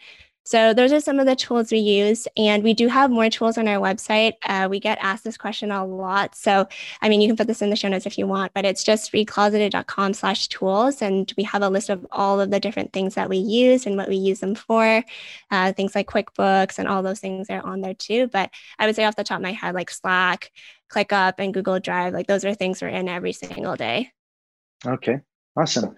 So 0.45 0.73
those 0.73 0.91
are 0.91 0.99
some 0.99 1.19
of 1.19 1.27
the 1.27 1.35
tools 1.35 1.71
we 1.71 1.77
use, 1.77 2.27
and 2.35 2.63
we 2.63 2.73
do 2.73 2.87
have 2.87 3.11
more 3.11 3.29
tools 3.29 3.57
on 3.57 3.67
our 3.67 3.77
website. 3.77 4.33
Uh, 4.43 4.67
we 4.69 4.79
get 4.79 4.97
asked 4.99 5.23
this 5.23 5.37
question 5.37 5.69
a 5.69 5.85
lot, 5.85 6.33
so 6.33 6.67
I 7.01 7.09
mean, 7.09 7.21
you 7.21 7.27
can 7.27 7.37
put 7.37 7.45
this 7.45 7.61
in 7.61 7.69
the 7.69 7.75
show 7.75 7.87
notes 7.87 8.07
if 8.07 8.17
you 8.17 8.25
want, 8.25 8.53
but 8.55 8.65
it's 8.65 8.83
just 8.83 9.11
recloseted.com/tools, 9.11 11.01
and 11.01 11.31
we 11.37 11.43
have 11.43 11.61
a 11.61 11.69
list 11.69 11.89
of 11.89 12.07
all 12.11 12.39
of 12.39 12.49
the 12.49 12.59
different 12.59 12.93
things 12.93 13.13
that 13.15 13.29
we 13.29 13.37
use 13.37 13.85
and 13.85 13.95
what 13.95 14.09
we 14.09 14.15
use 14.15 14.39
them 14.39 14.55
for. 14.55 15.03
Uh, 15.51 15.71
things 15.73 15.93
like 15.93 16.07
QuickBooks 16.09 16.79
and 16.79 16.87
all 16.87 17.03
those 17.03 17.19
things 17.19 17.49
are 17.49 17.63
on 17.63 17.81
there 17.81 17.93
too. 17.93 18.27
But 18.27 18.49
I 18.79 18.87
would 18.87 18.95
say 18.95 19.05
off 19.05 19.15
the 19.15 19.23
top 19.23 19.37
of 19.37 19.43
my 19.43 19.51
head, 19.51 19.75
like 19.75 19.91
Slack, 19.91 20.51
ClickUp, 20.91 21.35
and 21.37 21.53
Google 21.53 21.79
Drive, 21.79 22.13
like 22.13 22.25
those 22.27 22.43
are 22.43 22.55
things 22.55 22.81
we're 22.81 22.87
in 22.87 23.07
every 23.07 23.33
single 23.33 23.75
day. 23.75 24.11
Okay, 24.83 25.19
awesome. 25.55 25.95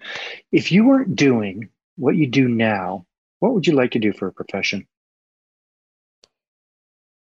If 0.50 0.72
you 0.72 0.84
weren't 0.84 1.16
doing 1.16 1.70
what 1.96 2.16
you 2.16 2.26
do 2.26 2.48
now, 2.48 3.06
what 3.42 3.54
would 3.54 3.66
you 3.66 3.72
like 3.72 3.90
to 3.90 3.98
do 3.98 4.12
for 4.12 4.28
a 4.28 4.32
profession? 4.32 4.86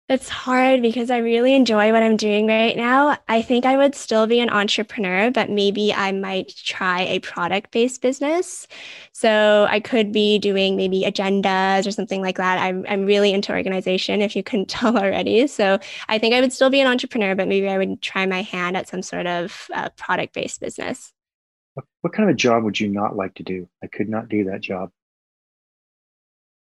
It's 0.08 0.28
hard 0.28 0.82
because 0.82 1.12
I 1.12 1.18
really 1.18 1.54
enjoy 1.54 1.92
what 1.92 2.02
I'm 2.02 2.16
doing 2.16 2.48
right 2.48 2.76
now. 2.76 3.18
I 3.28 3.40
think 3.40 3.64
I 3.64 3.76
would 3.76 3.94
still 3.94 4.26
be 4.26 4.40
an 4.40 4.50
entrepreneur, 4.50 5.30
but 5.30 5.48
maybe 5.48 5.94
I 5.94 6.10
might 6.10 6.56
try 6.56 7.02
a 7.02 7.20
product 7.20 7.70
based 7.70 8.02
business. 8.02 8.66
So 9.12 9.68
I 9.70 9.78
could 9.78 10.10
be 10.10 10.40
doing 10.40 10.76
maybe 10.76 11.02
agendas 11.02 11.86
or 11.86 11.92
something 11.92 12.20
like 12.20 12.38
that. 12.38 12.58
I'm, 12.58 12.84
I'm 12.88 13.04
really 13.06 13.32
into 13.32 13.52
organization, 13.52 14.20
if 14.20 14.34
you 14.34 14.42
couldn't 14.42 14.68
tell 14.68 14.98
already. 14.98 15.46
So 15.46 15.78
I 16.08 16.18
think 16.18 16.34
I 16.34 16.40
would 16.40 16.52
still 16.52 16.70
be 16.70 16.80
an 16.80 16.88
entrepreneur, 16.88 17.36
but 17.36 17.46
maybe 17.46 17.68
I 17.68 17.78
would 17.78 18.02
try 18.02 18.26
my 18.26 18.42
hand 18.42 18.76
at 18.76 18.88
some 18.88 19.02
sort 19.02 19.28
of 19.28 19.68
uh, 19.72 19.90
product 19.90 20.34
based 20.34 20.60
business. 20.60 21.12
What, 21.74 21.86
what 22.00 22.12
kind 22.12 22.28
of 22.28 22.34
a 22.34 22.36
job 22.36 22.64
would 22.64 22.80
you 22.80 22.88
not 22.88 23.14
like 23.14 23.34
to 23.34 23.44
do? 23.44 23.68
I 23.84 23.86
could 23.86 24.08
not 24.08 24.28
do 24.28 24.44
that 24.44 24.62
job. 24.62 24.90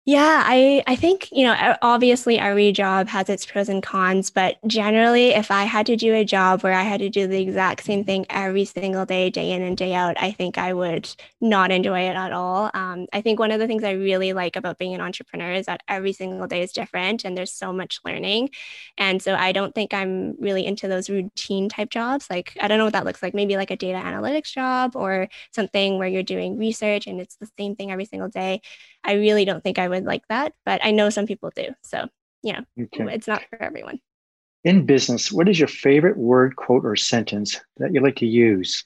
Yeah, 0.09 0.41
I, 0.45 0.83
I 0.87 0.95
think, 0.95 1.27
you 1.33 1.43
know, 1.43 1.75
obviously 1.81 2.39
every 2.39 2.71
job 2.71 3.09
has 3.09 3.27
its 3.29 3.45
pros 3.45 3.67
and 3.67 3.83
cons, 3.83 4.29
but 4.29 4.55
generally, 4.65 5.31
if 5.31 5.51
I 5.51 5.63
had 5.65 5.85
to 5.87 5.97
do 5.97 6.13
a 6.13 6.23
job 6.23 6.63
where 6.63 6.71
I 6.71 6.83
had 6.83 7.01
to 7.01 7.09
do 7.09 7.27
the 7.27 7.41
exact 7.41 7.83
same 7.83 8.05
thing 8.05 8.25
every 8.29 8.63
single 8.63 9.05
day, 9.05 9.29
day 9.29 9.51
in 9.51 9.61
and 9.61 9.75
day 9.75 9.93
out, 9.93 10.15
I 10.17 10.31
think 10.31 10.57
I 10.57 10.71
would 10.73 11.13
not 11.41 11.73
enjoy 11.73 12.03
it 12.07 12.15
at 12.15 12.31
all. 12.31 12.71
Um, 12.73 13.07
I 13.11 13.19
think 13.19 13.37
one 13.37 13.51
of 13.51 13.59
the 13.59 13.67
things 13.67 13.83
I 13.83 13.91
really 13.91 14.31
like 14.31 14.55
about 14.55 14.77
being 14.77 14.93
an 14.95 15.01
entrepreneur 15.01 15.51
is 15.51 15.65
that 15.65 15.83
every 15.89 16.13
single 16.13 16.47
day 16.47 16.61
is 16.61 16.71
different 16.71 17.25
and 17.25 17.37
there's 17.37 17.51
so 17.51 17.73
much 17.73 17.99
learning. 18.05 18.51
And 18.97 19.21
so 19.21 19.35
I 19.35 19.51
don't 19.51 19.75
think 19.75 19.93
I'm 19.93 20.35
really 20.39 20.65
into 20.65 20.87
those 20.87 21.09
routine 21.09 21.67
type 21.67 21.89
jobs. 21.89 22.29
Like, 22.29 22.55
I 22.61 22.69
don't 22.69 22.77
know 22.77 22.85
what 22.85 22.93
that 22.93 23.05
looks 23.05 23.21
like, 23.21 23.33
maybe 23.33 23.57
like 23.57 23.71
a 23.71 23.75
data 23.75 23.97
analytics 23.99 24.53
job 24.53 24.95
or 24.95 25.27
something 25.53 25.97
where 25.97 26.07
you're 26.07 26.23
doing 26.23 26.57
research 26.57 27.07
and 27.07 27.19
it's 27.19 27.35
the 27.35 27.49
same 27.59 27.75
thing 27.75 27.91
every 27.91 28.05
single 28.05 28.29
day. 28.29 28.61
I 29.03 29.13
really 29.13 29.45
don't 29.45 29.63
think 29.63 29.79
I 29.79 29.87
would 29.87 29.96
like 30.05 30.27
that, 30.29 30.53
but 30.65 30.83
I 30.83 30.91
know 30.91 31.09
some 31.09 31.25
people 31.25 31.51
do. 31.55 31.69
So, 31.81 32.07
yeah, 32.43 32.61
okay. 32.79 33.13
it's 33.13 33.27
not 33.27 33.43
for 33.49 33.61
everyone. 33.61 33.99
In 34.63 34.85
business, 34.85 35.31
what 35.31 35.47
is 35.47 35.59
your 35.59 35.67
favorite 35.67 36.17
word, 36.17 36.55
quote, 36.55 36.85
or 36.85 36.95
sentence 36.95 37.59
that 37.77 37.93
you 37.93 38.01
like 38.01 38.17
to 38.17 38.25
use? 38.25 38.85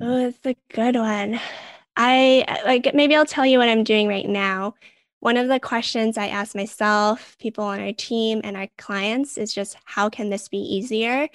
Oh, 0.00 0.26
it's 0.26 0.44
a 0.44 0.56
good 0.72 0.96
one. 0.96 1.40
I 1.96 2.44
like 2.64 2.94
maybe 2.94 3.14
I'll 3.14 3.26
tell 3.26 3.46
you 3.46 3.58
what 3.58 3.68
I'm 3.68 3.84
doing 3.84 4.08
right 4.08 4.28
now. 4.28 4.74
One 5.20 5.36
of 5.36 5.46
the 5.46 5.60
questions 5.60 6.18
I 6.18 6.28
ask 6.28 6.54
myself, 6.56 7.36
people 7.38 7.64
on 7.64 7.80
our 7.80 7.92
team, 7.92 8.40
and 8.42 8.56
our 8.56 8.68
clients 8.78 9.38
is 9.38 9.54
just 9.54 9.76
how 9.84 10.08
can 10.08 10.30
this 10.30 10.48
be 10.48 10.58
easier? 10.58 11.28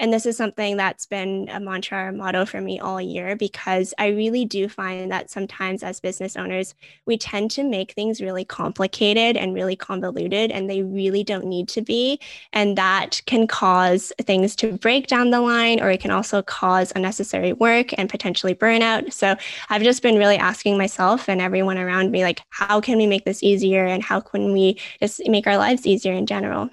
And 0.00 0.12
this 0.12 0.26
is 0.26 0.36
something 0.36 0.76
that's 0.76 1.06
been 1.06 1.48
a 1.48 1.60
mantra 1.60 2.08
or 2.08 2.12
motto 2.12 2.44
for 2.44 2.60
me 2.60 2.80
all 2.80 3.00
year 3.00 3.36
because 3.36 3.94
I 3.96 4.08
really 4.08 4.44
do 4.44 4.68
find 4.68 5.10
that 5.12 5.30
sometimes 5.30 5.84
as 5.84 6.00
business 6.00 6.36
owners, 6.36 6.74
we 7.06 7.16
tend 7.16 7.52
to 7.52 7.62
make 7.62 7.92
things 7.92 8.20
really 8.20 8.44
complicated 8.44 9.36
and 9.36 9.54
really 9.54 9.76
convoluted, 9.76 10.50
and 10.50 10.68
they 10.68 10.82
really 10.82 11.22
don't 11.22 11.46
need 11.46 11.68
to 11.68 11.80
be. 11.80 12.18
And 12.52 12.76
that 12.76 13.22
can 13.26 13.46
cause 13.46 14.12
things 14.22 14.56
to 14.56 14.72
break 14.72 15.06
down 15.06 15.30
the 15.30 15.40
line, 15.40 15.80
or 15.80 15.90
it 15.90 16.00
can 16.00 16.10
also 16.10 16.42
cause 16.42 16.92
unnecessary 16.96 17.52
work 17.52 17.96
and 17.96 18.10
potentially 18.10 18.54
burnout. 18.54 19.12
So 19.12 19.36
I've 19.68 19.82
just 19.82 20.02
been 20.02 20.18
really 20.18 20.36
asking 20.36 20.76
myself 20.76 21.28
and 21.28 21.40
everyone 21.40 21.78
around 21.78 22.10
me, 22.10 22.24
like, 22.24 22.42
how 22.50 22.80
can 22.80 22.98
we 22.98 23.06
make 23.06 23.24
this 23.24 23.44
easier? 23.44 23.84
And 23.86 24.02
how 24.02 24.18
can 24.18 24.52
we 24.52 24.80
just 25.00 25.20
make 25.28 25.46
our 25.46 25.56
lives 25.56 25.86
easier 25.86 26.12
in 26.12 26.26
general? 26.26 26.68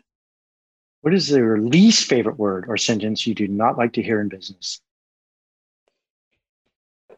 What 1.02 1.14
is 1.14 1.32
your 1.32 1.60
least 1.60 2.08
favorite 2.08 2.38
word 2.38 2.66
or 2.68 2.78
sentence 2.78 3.26
you 3.26 3.34
do 3.34 3.48
not 3.48 3.78
like 3.78 3.94
to 3.94 4.04
hear 4.04 4.22
in 4.22 4.30
business? 4.30 4.80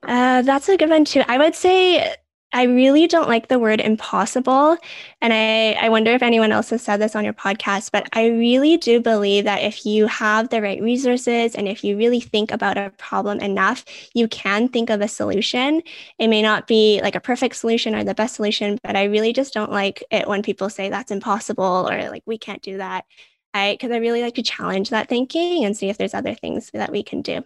Uh, 0.02 0.42
that's 0.42 0.70
a 0.70 0.78
good 0.78 0.90
one 0.90 1.06
too. 1.06 1.24
I 1.28 1.38
would 1.38 1.56
say 1.56 2.16
I 2.56 2.64
really 2.64 3.08
don't 3.08 3.28
like 3.28 3.48
the 3.48 3.58
word 3.58 3.82
impossible. 3.82 4.78
And 5.22 5.34
I, 5.34 5.72
I 5.74 5.90
wonder 5.90 6.12
if 6.12 6.22
anyone 6.22 6.52
else 6.52 6.70
has 6.70 6.84
said 6.84 6.98
this 6.98 7.16
on 7.16 7.24
your 7.24 7.34
podcast, 7.34 7.90
but 7.92 8.08
I 8.14 8.28
really 8.28 8.78
do 8.78 9.00
believe 9.00 9.46
that 9.46 9.64
if 9.64 9.88
you 9.88 10.06
have 10.06 10.50
the 10.50 10.62
right 10.62 10.80
resources 10.80 11.56
and 11.56 11.68
if 11.68 11.84
you 11.84 11.98
really 11.98 12.20
think 12.20 12.52
about 12.52 12.78
a 12.78 12.92
problem 12.98 13.40
enough, 13.40 13.84
you 14.14 14.28
can 14.28 14.68
think 14.68 14.92
of 14.92 15.02
a 15.02 15.08
solution. 15.08 15.82
It 16.20 16.28
may 16.28 16.44
not 16.44 16.68
be 16.68 17.00
like 17.02 17.16
a 17.16 17.20
perfect 17.20 17.56
solution 17.56 17.96
or 17.96 18.04
the 18.04 18.14
best 18.14 18.36
solution, 18.36 18.78
but 18.84 18.96
I 18.96 19.06
really 19.06 19.34
just 19.34 19.54
don't 19.54 19.72
like 19.72 20.04
it 20.12 20.28
when 20.28 20.44
people 20.44 20.70
say 20.70 20.90
that's 20.90 21.12
impossible 21.12 21.90
or 21.90 22.10
like 22.12 22.24
we 22.28 22.38
can't 22.38 22.62
do 22.62 22.78
that. 22.78 23.06
I 23.54 23.74
because 23.74 23.92
I 23.92 23.98
really 23.98 24.22
like 24.22 24.36
to 24.36 24.44
challenge 24.44 24.90
that 24.90 25.10
thinking 25.10 25.66
and 25.66 25.76
see 25.76 25.90
if 25.90 25.98
there's 25.98 26.14
other 26.14 26.34
things 26.34 26.72
that 26.74 26.92
we 26.92 27.04
can 27.04 27.22
do. 27.22 27.44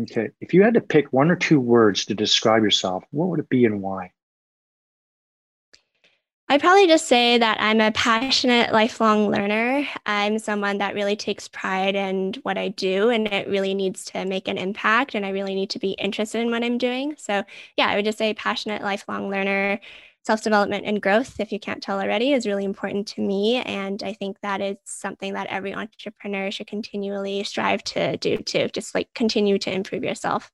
Okay. 0.00 0.30
If 0.40 0.54
you 0.54 0.62
had 0.62 0.74
to 0.74 0.80
pick 0.80 1.12
one 1.12 1.30
or 1.30 1.36
two 1.36 1.60
words 1.60 2.06
to 2.06 2.14
describe 2.14 2.62
yourself, 2.62 3.04
what 3.10 3.28
would 3.28 3.40
it 3.40 3.48
be 3.48 3.64
and 3.66 3.82
why? 3.82 4.12
I'd 6.48 6.60
probably 6.60 6.86
just 6.86 7.08
say 7.08 7.38
that 7.38 7.56
I'm 7.60 7.80
a 7.80 7.92
passionate 7.92 8.74
lifelong 8.74 9.30
learner. 9.30 9.88
I'm 10.04 10.38
someone 10.38 10.78
that 10.78 10.94
really 10.94 11.16
takes 11.16 11.48
pride 11.48 11.94
in 11.94 12.34
what 12.42 12.58
I 12.58 12.68
do 12.68 13.08
and 13.08 13.26
it 13.26 13.48
really 13.48 13.72
needs 13.72 14.04
to 14.06 14.26
make 14.26 14.48
an 14.48 14.58
impact 14.58 15.14
and 15.14 15.24
I 15.24 15.30
really 15.30 15.54
need 15.54 15.70
to 15.70 15.78
be 15.78 15.92
interested 15.92 16.42
in 16.42 16.50
what 16.50 16.62
I'm 16.62 16.76
doing. 16.76 17.14
So, 17.16 17.42
yeah, 17.78 17.86
I 17.86 17.96
would 17.96 18.04
just 18.04 18.18
say 18.18 18.34
passionate 18.34 18.82
lifelong 18.82 19.30
learner, 19.30 19.80
self 20.24 20.42
development 20.42 20.86
and 20.86 21.02
growth, 21.02 21.40
if 21.40 21.52
you 21.52 21.58
can't 21.58 21.82
tell 21.82 22.00
already, 22.00 22.32
is 22.32 22.46
really 22.46 22.64
important 22.64 23.08
to 23.08 23.20
me. 23.20 23.56
And 23.56 24.02
I 24.02 24.12
think 24.12 24.38
that 24.40 24.60
is 24.60 24.76
something 24.84 25.34
that 25.34 25.48
every 25.48 25.74
entrepreneur 25.74 26.50
should 26.50 26.66
continually 26.66 27.42
strive 27.44 27.82
to 27.84 28.16
do 28.16 28.38
to 28.38 28.68
just 28.68 28.94
like 28.94 29.08
continue 29.14 29.58
to 29.58 29.72
improve 29.72 30.04
yourself. 30.04 30.50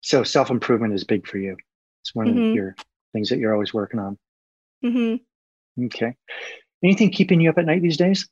So 0.00 0.24
self 0.24 0.50
improvement 0.50 0.94
is 0.94 1.04
big 1.04 1.26
for 1.26 1.38
you. 1.38 1.56
It's 2.02 2.14
one 2.14 2.28
mm-hmm. 2.28 2.50
of 2.50 2.54
your 2.54 2.76
things 3.12 3.28
that 3.28 3.38
you're 3.38 3.52
always 3.52 3.74
working 3.74 4.00
on. 4.00 4.18
Mm-hmm. 4.84 5.84
Okay. 5.86 6.16
Anything 6.82 7.10
keeping 7.10 7.40
you 7.40 7.50
up 7.50 7.58
at 7.58 7.66
night 7.66 7.82
these 7.82 7.96
days 7.96 8.28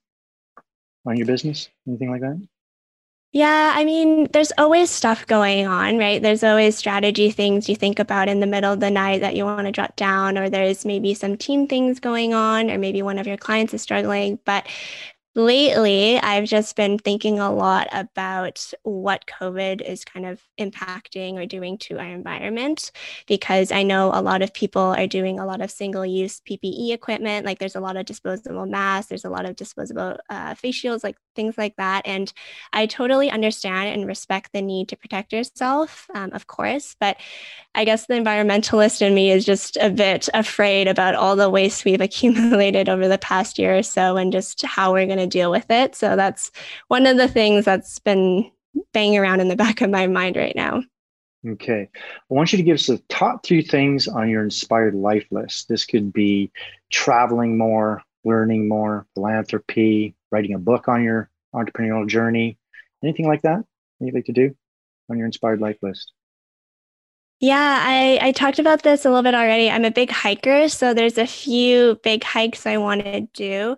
on 1.07 1.17
your 1.17 1.27
business? 1.27 1.69
Anything 1.87 2.11
like 2.11 2.21
that? 2.23 2.41
Yeah, 3.33 3.73
I 3.77 3.85
mean, 3.85 4.27
there's 4.33 4.51
always 4.59 4.91
stuff 4.91 5.25
going 5.27 5.65
on, 5.67 5.99
right? 5.99 6.21
There's 6.21 6.43
always 6.43 6.77
strategy 6.77 7.31
things 7.31 7.69
you 7.69 7.77
think 7.77 8.01
about 8.01 8.29
in 8.29 8.41
the 8.41 8.47
middle 8.47 8.73
of 8.73 8.81
the 8.81 8.91
night 8.91 9.21
that 9.21 9.37
you 9.37 9.45
want 9.45 9.67
to 9.67 9.73
jot 9.73 9.95
down, 9.95 10.37
or 10.37 10.51
there's 10.51 10.85
maybe 10.85 11.15
some 11.15 11.37
team 11.37 11.69
things 11.69 12.01
going 12.01 12.35
on, 12.35 12.71
or 12.73 12.79
maybe 12.79 13.03
one 13.03 13.19
of 13.19 13.29
your 13.29 13.37
clients 13.37 13.73
is 13.73 13.83
struggling. 13.83 14.41
But 14.45 14.67
lately, 15.37 16.19
I've 16.19 16.47
just 16.49 16.75
been 16.75 16.99
thinking 16.99 17.39
a 17.39 17.53
lot 17.53 17.87
about 17.93 18.73
what 18.83 19.27
COVID 19.27 19.81
is 19.81 20.05
kind 20.05 20.27
of 20.27 20.41
impacting 20.59 21.35
or 21.35 21.47
doing 21.47 21.79
to 21.79 21.99
our 22.01 22.07
environment 22.09 22.91
because 23.29 23.71
I 23.71 23.85
know 23.85 24.11
a 24.13 24.23
lot 24.23 24.43
of 24.43 24.53
people 24.53 24.83
are 24.83 25.07
doing 25.07 25.39
a 25.39 25.47
lot 25.47 25.61
of 25.61 25.71
single 25.71 26.05
use 26.05 26.41
PPE 26.41 26.93
equipment. 26.93 27.47
Like 27.47 27.61
there's 27.61 27.77
a 27.77 27.81
lot 27.81 27.97
of 27.97 28.07
disposable 28.07 28.67
masks, 28.67 29.09
there's 29.09 29.25
a 29.25 29.31
lot 29.31 29.47
of 29.47 29.55
disposable 29.55 30.19
uh, 30.29 30.55
face 30.55 30.75
shields, 30.75 31.05
like 31.05 31.17
things 31.41 31.57
like 31.57 31.77
that. 31.77 32.03
And 32.05 32.31
I 32.75 32.85
totally 32.85 33.31
understand 33.31 33.89
and 33.89 34.07
respect 34.07 34.53
the 34.53 34.61
need 34.61 34.89
to 34.89 34.97
protect 34.97 35.33
yourself, 35.33 36.07
um, 36.15 36.33
of 36.33 36.47
course. 36.47 36.97
But 37.01 37.17
I 37.75 37.87
guess 37.87 38.07
the 38.07 38.15
environmentalist 38.15 39.01
in 39.01 39.15
me 39.15 39.31
is 39.31 39.47
just 39.47 39.79
a 39.81 39.89
bit 39.89 40.29
afraid 40.35 40.87
about 40.87 41.15
all 41.15 41.35
the 41.35 41.49
waste 41.49 41.87
we've 41.87 42.01
accumulated 42.09 42.91
over 42.91 43.09
the 43.09 43.17
past 43.19 43.59
year 43.59 43.79
or 43.79 43.83
so 43.83 44.19
and 44.19 44.33
just 44.33 44.63
how 44.63 44.93
we're 44.93 45.07
going 45.07 45.19
to 45.19 45.27
deal 45.27 45.51
with 45.51 45.71
it. 45.71 45.95
So 45.95 46.15
that's 46.15 46.51
one 46.89 47.07
of 47.07 47.17
the 47.17 47.29
things 47.29 47.65
that's 47.65 47.99
been 47.99 48.51
banging 48.93 49.19
around 49.19 49.41
in 49.41 49.49
the 49.49 49.57
back 49.65 49.81
of 49.81 49.89
my 49.89 50.07
mind 50.07 50.37
right 50.37 50.55
now. 50.55 50.83
Okay. 51.49 51.89
I 51.95 52.35
want 52.35 52.53
you 52.53 52.59
to 52.59 52.63
give 52.63 52.75
us 52.75 52.87
the 52.87 52.99
top 53.09 53.47
three 53.47 53.63
things 53.63 54.07
on 54.09 54.29
your 54.29 54.45
inspired 54.45 54.95
life 54.95 55.27
list. 55.31 55.71
This 55.71 55.87
could 55.87 56.13
be 56.13 56.53
traveling 56.91 57.57
more, 57.57 58.03
learning 58.25 58.69
more, 58.69 59.07
philanthropy, 59.15 60.15
writing 60.31 60.55
a 60.55 60.59
book 60.59 60.89
on 60.89 61.03
your 61.03 61.31
entrepreneurial 61.55 62.07
journey, 62.09 62.59
anything 63.03 63.27
like 63.27 63.43
that 63.43 63.65
that 63.99 64.07
you'd 64.07 64.15
like 64.15 64.27
to 64.27 64.33
do 64.33 64.55
on 65.11 65.19
your 65.19 65.27
inspired 65.27 65.61
life 65.61 65.79
list? 65.83 66.13
Yeah, 67.41 67.81
I, 67.83 68.19
I 68.21 68.33
talked 68.33 68.59
about 68.59 68.83
this 68.83 69.07
a 69.07 69.09
little 69.09 69.23
bit 69.23 69.35
already. 69.35 69.71
I'm 69.71 69.87
a 69.87 69.91
big 69.91 70.11
hiker, 70.11 70.69
so 70.69 70.93
there's 70.93 71.17
a 71.17 71.27
few 71.27 71.99
big 72.03 72.23
hikes 72.23 72.67
I 72.67 72.77
want 72.77 73.03
to 73.05 73.23
do. 73.33 73.77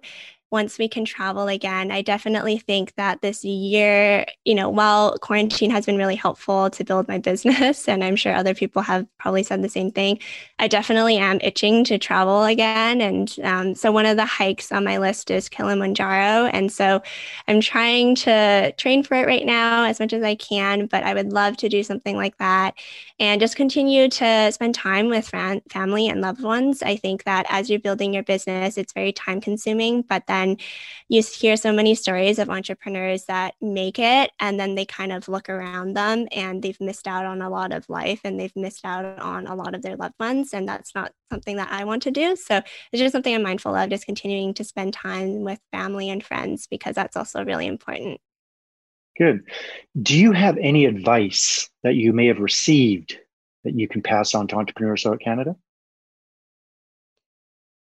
Once 0.52 0.78
we 0.78 0.86
can 0.86 1.04
travel 1.06 1.48
again. 1.48 1.90
I 1.90 2.02
definitely 2.02 2.58
think 2.58 2.94
that 2.96 3.22
this 3.22 3.42
year, 3.42 4.26
you 4.44 4.54
know, 4.54 4.68
while 4.68 5.18
quarantine 5.18 5.70
has 5.70 5.86
been 5.86 5.96
really 5.96 6.14
helpful 6.14 6.68
to 6.68 6.84
build 6.84 7.08
my 7.08 7.18
business, 7.18 7.88
and 7.88 8.04
I'm 8.04 8.16
sure 8.16 8.34
other 8.34 8.54
people 8.54 8.82
have 8.82 9.06
probably 9.18 9.42
said 9.42 9.62
the 9.62 9.68
same 9.70 9.90
thing, 9.90 10.18
I 10.58 10.68
definitely 10.68 11.16
am 11.16 11.40
itching 11.40 11.84
to 11.84 11.98
travel 11.98 12.44
again. 12.44 13.00
And 13.00 13.34
um, 13.42 13.74
so 13.74 13.90
one 13.90 14.04
of 14.04 14.18
the 14.18 14.26
hikes 14.26 14.70
on 14.70 14.84
my 14.84 14.98
list 14.98 15.30
is 15.30 15.48
Kilimanjaro. 15.48 16.46
And 16.52 16.70
so 16.70 17.02
I'm 17.48 17.62
trying 17.62 18.14
to 18.16 18.74
train 18.76 19.02
for 19.02 19.14
it 19.14 19.26
right 19.26 19.46
now 19.46 19.84
as 19.84 19.98
much 19.98 20.12
as 20.12 20.22
I 20.22 20.34
can, 20.34 20.86
but 20.86 21.02
I 21.02 21.14
would 21.14 21.32
love 21.32 21.56
to 21.58 21.68
do 21.70 21.82
something 21.82 22.16
like 22.16 22.36
that 22.36 22.74
and 23.18 23.40
just 23.40 23.56
continue 23.56 24.08
to 24.08 24.52
spend 24.52 24.74
time 24.74 25.08
with 25.08 25.28
family 25.28 26.08
and 26.08 26.20
loved 26.20 26.42
ones. 26.42 26.82
I 26.82 26.96
think 26.96 27.24
that 27.24 27.46
as 27.48 27.70
you're 27.70 27.78
building 27.78 28.12
your 28.12 28.22
business, 28.22 28.76
it's 28.76 28.92
very 28.92 29.12
time 29.12 29.40
consuming, 29.40 30.02
but 30.02 30.26
then 30.26 30.41
and 30.42 30.60
you 31.08 31.22
hear 31.22 31.56
so 31.56 31.72
many 31.72 31.94
stories 31.94 32.38
of 32.38 32.50
entrepreneurs 32.50 33.24
that 33.26 33.54
make 33.60 33.98
it 33.98 34.30
and 34.40 34.58
then 34.58 34.74
they 34.74 34.84
kind 34.84 35.12
of 35.12 35.28
look 35.28 35.48
around 35.48 35.94
them 35.94 36.26
and 36.32 36.62
they've 36.62 36.80
missed 36.80 37.06
out 37.06 37.24
on 37.24 37.42
a 37.42 37.50
lot 37.50 37.72
of 37.72 37.88
life 37.88 38.20
and 38.24 38.38
they've 38.38 38.56
missed 38.56 38.84
out 38.84 39.04
on 39.18 39.46
a 39.46 39.54
lot 39.54 39.74
of 39.74 39.82
their 39.82 39.96
loved 39.96 40.14
ones. 40.18 40.54
And 40.54 40.68
that's 40.68 40.94
not 40.94 41.12
something 41.30 41.56
that 41.56 41.70
I 41.70 41.84
want 41.84 42.02
to 42.04 42.10
do. 42.10 42.36
So 42.36 42.56
it's 42.56 43.00
just 43.00 43.12
something 43.12 43.34
I'm 43.34 43.42
mindful 43.42 43.74
of, 43.74 43.90
just 43.90 44.06
continuing 44.06 44.54
to 44.54 44.64
spend 44.64 44.94
time 44.94 45.42
with 45.42 45.60
family 45.70 46.10
and 46.10 46.24
friends 46.24 46.66
because 46.66 46.94
that's 46.94 47.16
also 47.16 47.44
really 47.44 47.66
important. 47.66 48.20
Good. 49.18 49.44
Do 50.00 50.18
you 50.18 50.32
have 50.32 50.56
any 50.56 50.86
advice 50.86 51.68
that 51.82 51.94
you 51.94 52.12
may 52.12 52.26
have 52.28 52.38
received 52.38 53.18
that 53.64 53.78
you 53.78 53.86
can 53.86 54.02
pass 54.02 54.34
on 54.34 54.48
to 54.48 54.56
entrepreneurs 54.56 55.04
out 55.04 55.20
Canada? 55.20 55.56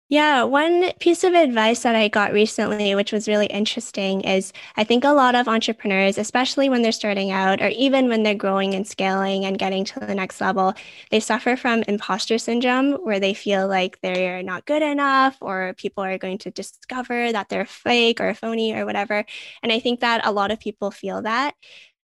Yeah, 0.08 0.44
one 0.44 0.92
piece 1.00 1.24
of 1.24 1.34
advice 1.34 1.82
that 1.82 1.96
I 1.96 2.06
got 2.06 2.32
recently, 2.32 2.94
which 2.94 3.10
was 3.10 3.26
really 3.26 3.46
interesting, 3.46 4.20
is 4.20 4.52
I 4.76 4.84
think 4.84 5.02
a 5.02 5.10
lot 5.10 5.34
of 5.34 5.48
entrepreneurs, 5.48 6.16
especially 6.16 6.68
when 6.68 6.82
they're 6.82 6.92
starting 6.92 7.32
out 7.32 7.60
or 7.60 7.68
even 7.70 8.08
when 8.08 8.22
they're 8.22 8.36
growing 8.36 8.72
and 8.76 8.86
scaling 8.86 9.44
and 9.44 9.58
getting 9.58 9.84
to 9.86 9.98
the 9.98 10.14
next 10.14 10.40
level, 10.40 10.74
they 11.10 11.18
suffer 11.18 11.56
from 11.56 11.82
imposter 11.88 12.38
syndrome 12.38 12.92
where 13.02 13.18
they 13.18 13.34
feel 13.34 13.66
like 13.66 14.00
they're 14.00 14.44
not 14.44 14.64
good 14.64 14.82
enough 14.82 15.38
or 15.40 15.74
people 15.76 16.04
are 16.04 16.18
going 16.18 16.38
to 16.38 16.52
discover 16.52 17.32
that 17.32 17.48
they're 17.48 17.66
fake 17.66 18.20
or 18.20 18.32
phony 18.32 18.74
or 18.74 18.86
whatever. 18.86 19.24
And 19.64 19.72
I 19.72 19.80
think 19.80 19.98
that 20.00 20.24
a 20.24 20.30
lot 20.30 20.52
of 20.52 20.60
people 20.60 20.92
feel 20.92 21.22
that. 21.22 21.56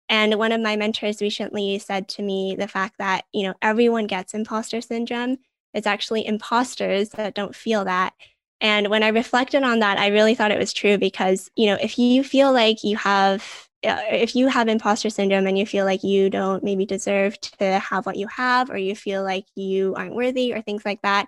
And 0.10 0.36
one 0.36 0.52
of 0.54 0.62
my 0.62 0.76
mentors 0.78 1.22
recently 1.22 1.80
said 1.80 2.08
to 2.10 2.24
me 2.24 2.56
the 2.58 2.68
fact 2.68 2.96
that, 3.00 3.26
you 3.34 3.44
know, 3.44 3.56
everyone 3.62 4.08
gets 4.08 4.34
imposter 4.34 4.82
syndrome 4.82 5.38
it's 5.74 5.88
actually 5.88 6.26
imposters 6.26 7.10
that 7.10 7.36
don't 7.36 7.56
feel 7.56 7.86
that. 7.86 8.14
And 8.60 8.88
when 8.90 9.04
I 9.04 9.10
reflected 9.10 9.64
on 9.64 9.80
that, 9.80 10.00
I 10.00 10.08
really 10.08 10.34
thought 10.34 10.52
it 10.52 10.60
was 10.60 10.74
true 10.74 10.98
because, 10.98 11.50
you 11.56 11.68
know, 11.68 11.78
if 11.82 12.00
you 12.00 12.24
feel 12.24 12.52
like 12.52 12.84
you 12.84 12.98
have 12.98 13.68
uh, 13.84 14.02
if 14.10 14.36
you 14.36 14.48
have 14.48 14.68
imposter 14.68 15.10
syndrome 15.10 15.46
and 15.46 15.58
you 15.58 15.66
feel 15.66 15.86
like 15.86 16.04
you 16.04 16.32
don't 16.32 16.64
maybe 16.64 16.86
deserve 16.86 17.40
to 17.40 17.80
have 17.80 18.08
what 18.08 18.16
you 18.18 18.28
have 18.28 18.72
or 18.72 18.78
you 18.78 18.96
feel 18.96 19.24
like 19.24 19.46
you 19.56 19.94
aren't 19.96 20.16
worthy 20.16 20.52
or 20.52 20.62
things 20.64 20.84
like 20.84 21.00
that 21.04 21.28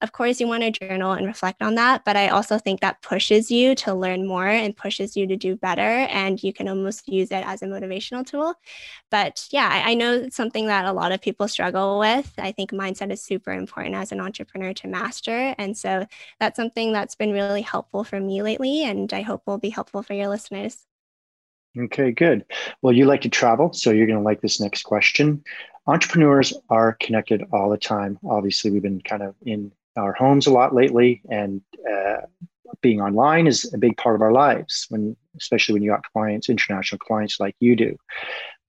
of 0.00 0.12
course, 0.12 0.40
you 0.40 0.46
want 0.46 0.62
to 0.62 0.70
journal 0.70 1.12
and 1.12 1.26
reflect 1.26 1.62
on 1.62 1.76
that, 1.76 2.04
but 2.04 2.16
I 2.16 2.28
also 2.28 2.58
think 2.58 2.80
that 2.80 3.00
pushes 3.00 3.50
you 3.50 3.74
to 3.76 3.94
learn 3.94 4.26
more 4.26 4.46
and 4.46 4.76
pushes 4.76 5.16
you 5.16 5.26
to 5.26 5.36
do 5.36 5.56
better. 5.56 5.80
And 5.80 6.42
you 6.42 6.52
can 6.52 6.68
almost 6.68 7.08
use 7.08 7.30
it 7.30 7.44
as 7.46 7.62
a 7.62 7.66
motivational 7.66 8.26
tool. 8.26 8.54
But 9.10 9.48
yeah, 9.50 9.68
I, 9.70 9.92
I 9.92 9.94
know 9.94 10.14
it's 10.14 10.36
something 10.36 10.66
that 10.66 10.84
a 10.84 10.92
lot 10.92 11.12
of 11.12 11.22
people 11.22 11.48
struggle 11.48 11.98
with. 11.98 12.32
I 12.38 12.52
think 12.52 12.70
mindset 12.72 13.12
is 13.12 13.22
super 13.22 13.52
important 13.52 13.94
as 13.94 14.12
an 14.12 14.20
entrepreneur 14.20 14.74
to 14.74 14.88
master. 14.88 15.54
And 15.56 15.76
so 15.76 16.06
that's 16.38 16.56
something 16.56 16.92
that's 16.92 17.14
been 17.14 17.32
really 17.32 17.62
helpful 17.62 18.04
for 18.04 18.20
me 18.20 18.42
lately. 18.42 18.84
And 18.84 19.12
I 19.12 19.22
hope 19.22 19.42
will 19.46 19.58
be 19.58 19.70
helpful 19.70 20.02
for 20.02 20.12
your 20.12 20.28
listeners. 20.28 20.84
Okay, 21.76 22.12
good. 22.12 22.44
Well, 22.82 22.92
you 22.92 23.04
like 23.04 23.22
to 23.22 23.28
travel, 23.28 23.72
so 23.72 23.90
you're 23.90 24.06
going 24.06 24.18
to 24.18 24.24
like 24.24 24.40
this 24.40 24.60
next 24.60 24.82
question. 24.84 25.42
Entrepreneurs 25.86 26.54
are 26.70 26.92
connected 26.92 27.44
all 27.52 27.68
the 27.68 27.76
time. 27.76 28.18
Obviously, 28.24 28.70
we've 28.70 28.82
been 28.82 29.00
kind 29.00 29.22
of 29.22 29.34
in 29.44 29.72
our 29.96 30.12
homes 30.12 30.46
a 30.46 30.52
lot 30.52 30.74
lately, 30.74 31.22
and 31.30 31.62
uh, 31.90 32.22
being 32.80 33.00
online 33.00 33.46
is 33.46 33.72
a 33.72 33.78
big 33.78 33.96
part 33.96 34.14
of 34.14 34.22
our 34.22 34.32
lives. 34.32 34.86
When, 34.88 35.16
especially 35.36 35.74
when 35.74 35.82
you 35.82 35.90
got 35.90 36.10
clients, 36.12 36.48
international 36.48 36.98
clients 36.98 37.40
like 37.40 37.56
you 37.60 37.76
do. 37.76 37.96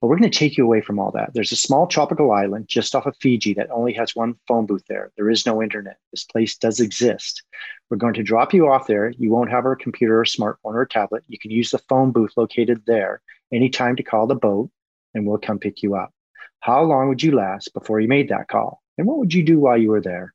But 0.00 0.08
we're 0.08 0.18
going 0.18 0.30
to 0.30 0.38
take 0.38 0.58
you 0.58 0.64
away 0.64 0.82
from 0.82 0.98
all 0.98 1.10
that. 1.12 1.32
There's 1.32 1.52
a 1.52 1.56
small 1.56 1.86
tropical 1.86 2.30
island 2.30 2.68
just 2.68 2.94
off 2.94 3.06
of 3.06 3.16
Fiji 3.16 3.54
that 3.54 3.70
only 3.70 3.94
has 3.94 4.14
one 4.14 4.34
phone 4.46 4.66
booth 4.66 4.84
there. 4.88 5.10
There 5.16 5.30
is 5.30 5.46
no 5.46 5.62
internet. 5.62 5.96
This 6.10 6.24
place 6.24 6.56
does 6.56 6.80
exist. 6.80 7.42
We're 7.88 7.96
going 7.96 8.14
to 8.14 8.22
drop 8.22 8.52
you 8.52 8.68
off 8.68 8.86
there. 8.86 9.10
You 9.16 9.30
won't 9.30 9.50
have 9.50 9.64
a 9.64 9.74
computer 9.74 10.20
or 10.20 10.24
smartphone 10.24 10.74
or 10.74 10.84
tablet. 10.84 11.24
You 11.28 11.38
can 11.38 11.50
use 11.50 11.70
the 11.70 11.78
phone 11.88 12.12
booth 12.12 12.32
located 12.36 12.82
there 12.86 13.22
anytime 13.50 13.96
to 13.96 14.02
call 14.02 14.26
the 14.26 14.34
boat, 14.34 14.70
and 15.14 15.26
we'll 15.26 15.38
come 15.38 15.58
pick 15.58 15.82
you 15.82 15.94
up. 15.94 16.12
How 16.60 16.82
long 16.82 17.08
would 17.08 17.22
you 17.22 17.34
last 17.34 17.72
before 17.72 17.98
you 17.98 18.08
made 18.08 18.28
that 18.28 18.48
call? 18.48 18.82
And 18.98 19.06
what 19.06 19.18
would 19.18 19.32
you 19.32 19.44
do 19.44 19.58
while 19.58 19.78
you 19.78 19.90
were 19.90 20.02
there? 20.02 20.34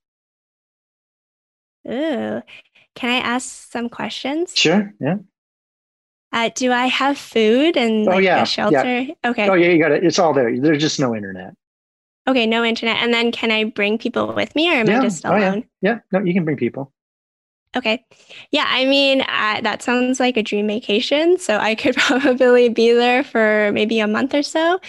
Ooh. 1.88 2.42
Can 2.96 3.10
I 3.10 3.18
ask 3.18 3.72
some 3.72 3.90
questions? 3.90 4.54
Sure. 4.56 4.94
Yeah. 5.00 5.18
Uh, 6.34 6.50
do 6.56 6.72
I 6.72 6.86
have 6.86 7.18
food 7.18 7.76
and 7.76 8.08
oh, 8.08 8.12
like 8.12 8.24
yeah, 8.24 8.42
a 8.42 8.46
shelter? 8.46 9.00
Yeah. 9.00 9.14
Okay. 9.26 9.50
Oh 9.50 9.54
yeah, 9.54 9.70
you 9.70 9.80
got 9.80 9.92
it. 9.92 10.04
It's 10.04 10.20
all 10.20 10.34
there. 10.34 10.58
There's 10.60 10.82
just 10.82 11.00
no 11.00 11.16
internet. 11.16 11.54
Okay, 12.28 12.46
no 12.46 12.64
internet. 12.64 12.98
And 12.98 13.14
then 13.14 13.32
can 13.32 13.52
I 13.52 13.66
bring 13.66 13.98
people 13.98 14.34
with 14.34 14.56
me 14.56 14.70
or 14.70 14.76
am 14.76 14.88
yeah. 14.88 15.00
I 15.00 15.02
just 15.02 15.26
alone? 15.26 15.42
Oh, 15.42 15.46
yeah. 15.46 15.62
yeah, 15.82 16.00
no, 16.12 16.24
you 16.24 16.34
can 16.34 16.46
bring 16.46 16.58
people. 16.58 16.94
Okay. 17.76 18.06
Yeah, 18.52 18.66
I 18.68 18.86
mean, 18.86 19.22
uh, 19.22 19.62
that 19.62 19.82
sounds 19.82 20.20
like 20.20 20.36
a 20.36 20.44
dream 20.44 20.68
vacation. 20.68 21.40
So 21.40 21.58
I 21.58 21.74
could 21.74 21.96
probably 21.98 22.68
be 22.68 22.92
there 22.92 23.24
for 23.24 23.72
maybe 23.74 24.00
a 24.00 24.08
month 24.08 24.34
or 24.34 24.44
so. 24.44 24.80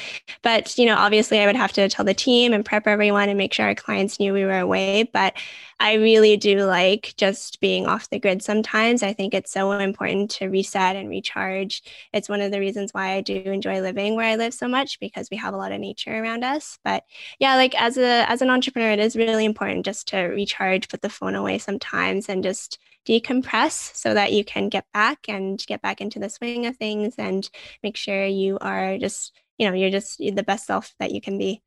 But, 0.42 0.76
you 0.76 0.86
know, 0.86 0.96
obviously 0.96 1.38
I 1.38 1.46
would 1.46 1.56
have 1.56 1.72
to 1.74 1.88
tell 1.88 2.04
the 2.04 2.12
team 2.12 2.52
and 2.52 2.64
prep 2.64 2.88
everyone 2.88 3.28
and 3.28 3.38
make 3.38 3.54
sure 3.54 3.66
our 3.66 3.74
clients 3.76 4.18
knew 4.18 4.32
we 4.32 4.44
were 4.44 4.58
away. 4.58 5.08
But 5.12 5.34
I 5.82 5.94
really 5.94 6.36
do 6.36 6.64
like 6.64 7.12
just 7.16 7.60
being 7.60 7.88
off 7.88 8.08
the 8.08 8.20
grid 8.20 8.40
sometimes. 8.40 9.02
I 9.02 9.12
think 9.12 9.34
it's 9.34 9.50
so 9.50 9.72
important 9.72 10.30
to 10.32 10.46
reset 10.46 10.94
and 10.94 11.08
recharge. 11.08 11.82
It's 12.12 12.28
one 12.28 12.40
of 12.40 12.52
the 12.52 12.60
reasons 12.60 12.94
why 12.94 13.14
I 13.14 13.20
do 13.20 13.34
enjoy 13.34 13.80
living 13.80 14.14
where 14.14 14.28
I 14.28 14.36
live 14.36 14.54
so 14.54 14.68
much 14.68 15.00
because 15.00 15.26
we 15.28 15.38
have 15.38 15.54
a 15.54 15.56
lot 15.56 15.72
of 15.72 15.80
nature 15.80 16.16
around 16.16 16.44
us. 16.44 16.78
But 16.84 17.02
yeah, 17.40 17.56
like 17.56 17.74
as 17.74 17.98
a 17.98 18.30
as 18.30 18.42
an 18.42 18.48
entrepreneur, 18.48 18.92
it 18.92 19.00
is 19.00 19.16
really 19.16 19.44
important 19.44 19.84
just 19.84 20.06
to 20.08 20.18
recharge, 20.18 20.88
put 20.88 21.02
the 21.02 21.08
phone 21.08 21.34
away 21.34 21.58
sometimes 21.58 22.28
and 22.28 22.44
just 22.44 22.78
decompress 23.04 23.92
so 23.96 24.14
that 24.14 24.32
you 24.32 24.44
can 24.44 24.68
get 24.68 24.84
back 24.94 25.28
and 25.28 25.66
get 25.66 25.82
back 25.82 26.00
into 26.00 26.20
the 26.20 26.30
swing 26.30 26.64
of 26.64 26.76
things 26.76 27.16
and 27.18 27.50
make 27.82 27.96
sure 27.96 28.24
you 28.24 28.56
are 28.60 28.98
just, 28.98 29.32
you 29.58 29.68
know, 29.68 29.74
you're 29.74 29.90
just 29.90 30.18
the 30.18 30.44
best 30.44 30.64
self 30.64 30.94
that 31.00 31.10
you 31.10 31.20
can 31.20 31.38
be. 31.38 31.60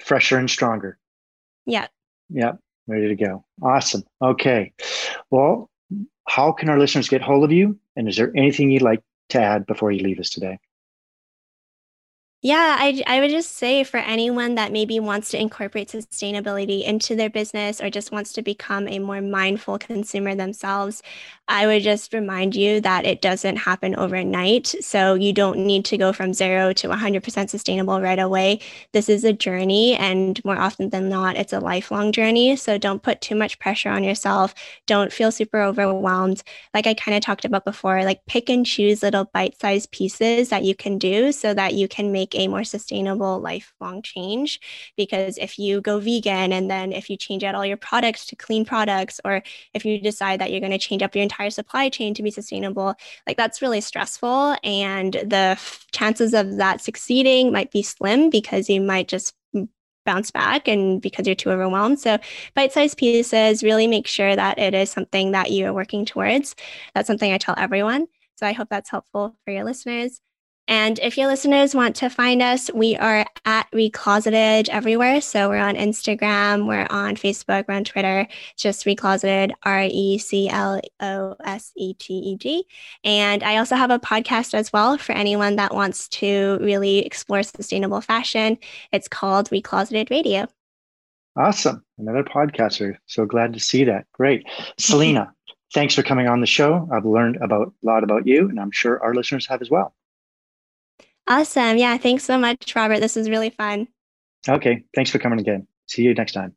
Fresher 0.00 0.36
and 0.36 0.50
stronger. 0.50 0.98
Yeah. 1.64 1.86
Yeah 2.28 2.54
ready 2.92 3.08
to 3.08 3.16
go. 3.16 3.44
Awesome. 3.62 4.04
Okay. 4.20 4.72
Well, 5.30 5.70
how 6.28 6.52
can 6.52 6.68
our 6.68 6.78
listeners 6.78 7.08
get 7.08 7.22
hold 7.22 7.44
of 7.44 7.52
you? 7.52 7.78
And 7.96 8.08
is 8.08 8.16
there 8.16 8.32
anything 8.36 8.70
you'd 8.70 8.82
like 8.82 9.02
to 9.30 9.40
add 9.40 9.66
before 9.66 9.90
you 9.90 10.02
leave 10.02 10.20
us 10.20 10.30
today? 10.30 10.58
Yeah, 12.44 12.76
I, 12.76 13.00
I 13.06 13.20
would 13.20 13.30
just 13.30 13.52
say 13.52 13.84
for 13.84 13.98
anyone 13.98 14.56
that 14.56 14.72
maybe 14.72 14.98
wants 14.98 15.30
to 15.30 15.40
incorporate 15.40 15.90
sustainability 15.90 16.82
into 16.82 17.14
their 17.14 17.30
business 17.30 17.80
or 17.80 17.88
just 17.88 18.10
wants 18.10 18.32
to 18.32 18.42
become 18.42 18.88
a 18.88 18.98
more 18.98 19.20
mindful 19.20 19.78
consumer 19.78 20.34
themselves, 20.34 21.02
I 21.46 21.68
would 21.68 21.84
just 21.84 22.12
remind 22.12 22.56
you 22.56 22.80
that 22.80 23.04
it 23.06 23.22
doesn't 23.22 23.58
happen 23.58 23.94
overnight. 23.94 24.66
So 24.80 25.14
you 25.14 25.32
don't 25.32 25.60
need 25.60 25.84
to 25.86 25.96
go 25.96 26.12
from 26.12 26.34
zero 26.34 26.72
to 26.72 26.88
100% 26.88 27.48
sustainable 27.48 28.00
right 28.00 28.18
away. 28.18 28.58
This 28.92 29.08
is 29.08 29.22
a 29.22 29.32
journey, 29.32 29.94
and 29.94 30.44
more 30.44 30.58
often 30.58 30.90
than 30.90 31.08
not, 31.08 31.36
it's 31.36 31.52
a 31.52 31.60
lifelong 31.60 32.10
journey. 32.10 32.56
So 32.56 32.76
don't 32.76 33.02
put 33.04 33.20
too 33.20 33.36
much 33.36 33.58
pressure 33.60 33.90
on 33.90 34.02
yourself. 34.02 34.52
Don't 34.86 35.12
feel 35.12 35.30
super 35.30 35.60
overwhelmed. 35.62 36.42
Like 36.74 36.86
I 36.86 36.94
kind 36.94 37.16
of 37.16 37.22
talked 37.22 37.44
about 37.44 37.64
before, 37.64 38.04
like 38.04 38.24
pick 38.26 38.48
and 38.50 38.66
choose 38.66 39.02
little 39.02 39.24
bite 39.32 39.60
sized 39.60 39.90
pieces 39.92 40.48
that 40.48 40.64
you 40.64 40.74
can 40.74 40.98
do 40.98 41.32
so 41.32 41.54
that 41.54 41.74
you 41.74 41.88
can 41.88 42.12
make 42.12 42.31
a 42.34 42.48
more 42.48 42.64
sustainable 42.64 43.40
lifelong 43.40 44.02
change. 44.02 44.60
Because 44.96 45.38
if 45.38 45.58
you 45.58 45.80
go 45.80 45.98
vegan 45.98 46.52
and 46.52 46.70
then 46.70 46.92
if 46.92 47.08
you 47.10 47.16
change 47.16 47.44
out 47.44 47.54
all 47.54 47.66
your 47.66 47.76
products 47.76 48.26
to 48.26 48.36
clean 48.36 48.64
products, 48.64 49.20
or 49.24 49.42
if 49.74 49.84
you 49.84 50.00
decide 50.00 50.40
that 50.40 50.50
you're 50.50 50.60
going 50.60 50.72
to 50.72 50.78
change 50.78 51.02
up 51.02 51.14
your 51.14 51.22
entire 51.22 51.50
supply 51.50 51.88
chain 51.88 52.14
to 52.14 52.22
be 52.22 52.30
sustainable, 52.30 52.94
like 53.26 53.36
that's 53.36 53.62
really 53.62 53.80
stressful. 53.80 54.56
And 54.62 55.14
the 55.14 55.56
f- 55.56 55.86
chances 55.92 56.34
of 56.34 56.56
that 56.56 56.80
succeeding 56.80 57.52
might 57.52 57.70
be 57.70 57.82
slim 57.82 58.30
because 58.30 58.68
you 58.68 58.80
might 58.80 59.08
just 59.08 59.34
bounce 60.04 60.30
back 60.30 60.66
and 60.68 61.00
because 61.00 61.26
you're 61.26 61.36
too 61.36 61.50
overwhelmed. 61.50 62.00
So 62.00 62.18
bite-sized 62.54 62.98
pieces, 62.98 63.62
really 63.62 63.86
make 63.86 64.06
sure 64.06 64.34
that 64.34 64.58
it 64.58 64.74
is 64.74 64.90
something 64.90 65.32
that 65.32 65.50
you 65.50 65.66
are 65.66 65.72
working 65.72 66.04
towards. 66.04 66.56
That's 66.94 67.06
something 67.06 67.32
I 67.32 67.38
tell 67.38 67.54
everyone. 67.56 68.06
So 68.36 68.46
I 68.46 68.52
hope 68.52 68.68
that's 68.68 68.90
helpful 68.90 69.36
for 69.44 69.52
your 69.52 69.64
listeners. 69.64 70.20
And 70.68 70.98
if 71.00 71.18
your 71.18 71.26
listeners 71.26 71.74
want 71.74 71.96
to 71.96 72.08
find 72.08 72.40
us, 72.40 72.70
we 72.72 72.96
are 72.96 73.26
at 73.44 73.70
Recloseted 73.72 74.68
everywhere. 74.68 75.20
So 75.20 75.48
we're 75.48 75.58
on 75.58 75.74
Instagram, 75.74 76.68
we're 76.68 76.86
on 76.88 77.16
Facebook, 77.16 77.66
we're 77.68 77.74
on 77.74 77.84
Twitter, 77.84 78.28
just 78.56 78.86
Recloseted, 78.86 79.52
R 79.64 79.88
E 79.90 80.18
C 80.18 80.48
L 80.48 80.80
O 81.00 81.34
S 81.44 81.72
E 81.76 81.94
T 81.94 82.14
E 82.14 82.36
D. 82.36 82.64
And 83.02 83.42
I 83.42 83.56
also 83.56 83.74
have 83.74 83.90
a 83.90 83.98
podcast 83.98 84.54
as 84.54 84.72
well 84.72 84.98
for 84.98 85.12
anyone 85.12 85.56
that 85.56 85.74
wants 85.74 86.08
to 86.10 86.58
really 86.60 87.00
explore 87.00 87.42
sustainable 87.42 88.00
fashion. 88.00 88.56
It's 88.92 89.08
called 89.08 89.50
Recloseted 89.50 90.10
Radio. 90.10 90.46
Awesome. 91.36 91.84
Another 91.98 92.22
podcaster. 92.22 92.96
So 93.06 93.26
glad 93.26 93.54
to 93.54 93.60
see 93.60 93.84
that. 93.84 94.06
Great. 94.12 94.46
Selena, 94.78 95.32
thanks 95.74 95.94
for 95.94 96.02
coming 96.02 96.28
on 96.28 96.40
the 96.40 96.46
show. 96.46 96.88
I've 96.92 97.06
learned 97.06 97.36
about 97.36 97.72
a 97.82 97.86
lot 97.86 98.04
about 98.04 98.26
you, 98.26 98.48
and 98.48 98.60
I'm 98.60 98.70
sure 98.70 99.02
our 99.02 99.14
listeners 99.14 99.46
have 99.46 99.62
as 99.62 99.70
well. 99.70 99.94
Awesome. 101.28 101.76
Yeah. 101.78 101.96
Thanks 101.98 102.24
so 102.24 102.38
much, 102.38 102.74
Robert. 102.74 103.00
This 103.00 103.16
was 103.16 103.30
really 103.30 103.50
fun. 103.50 103.88
Okay. 104.48 104.84
Thanks 104.94 105.10
for 105.10 105.18
coming 105.18 105.40
again. 105.40 105.66
See 105.86 106.02
you 106.02 106.14
next 106.14 106.32
time. 106.32 106.54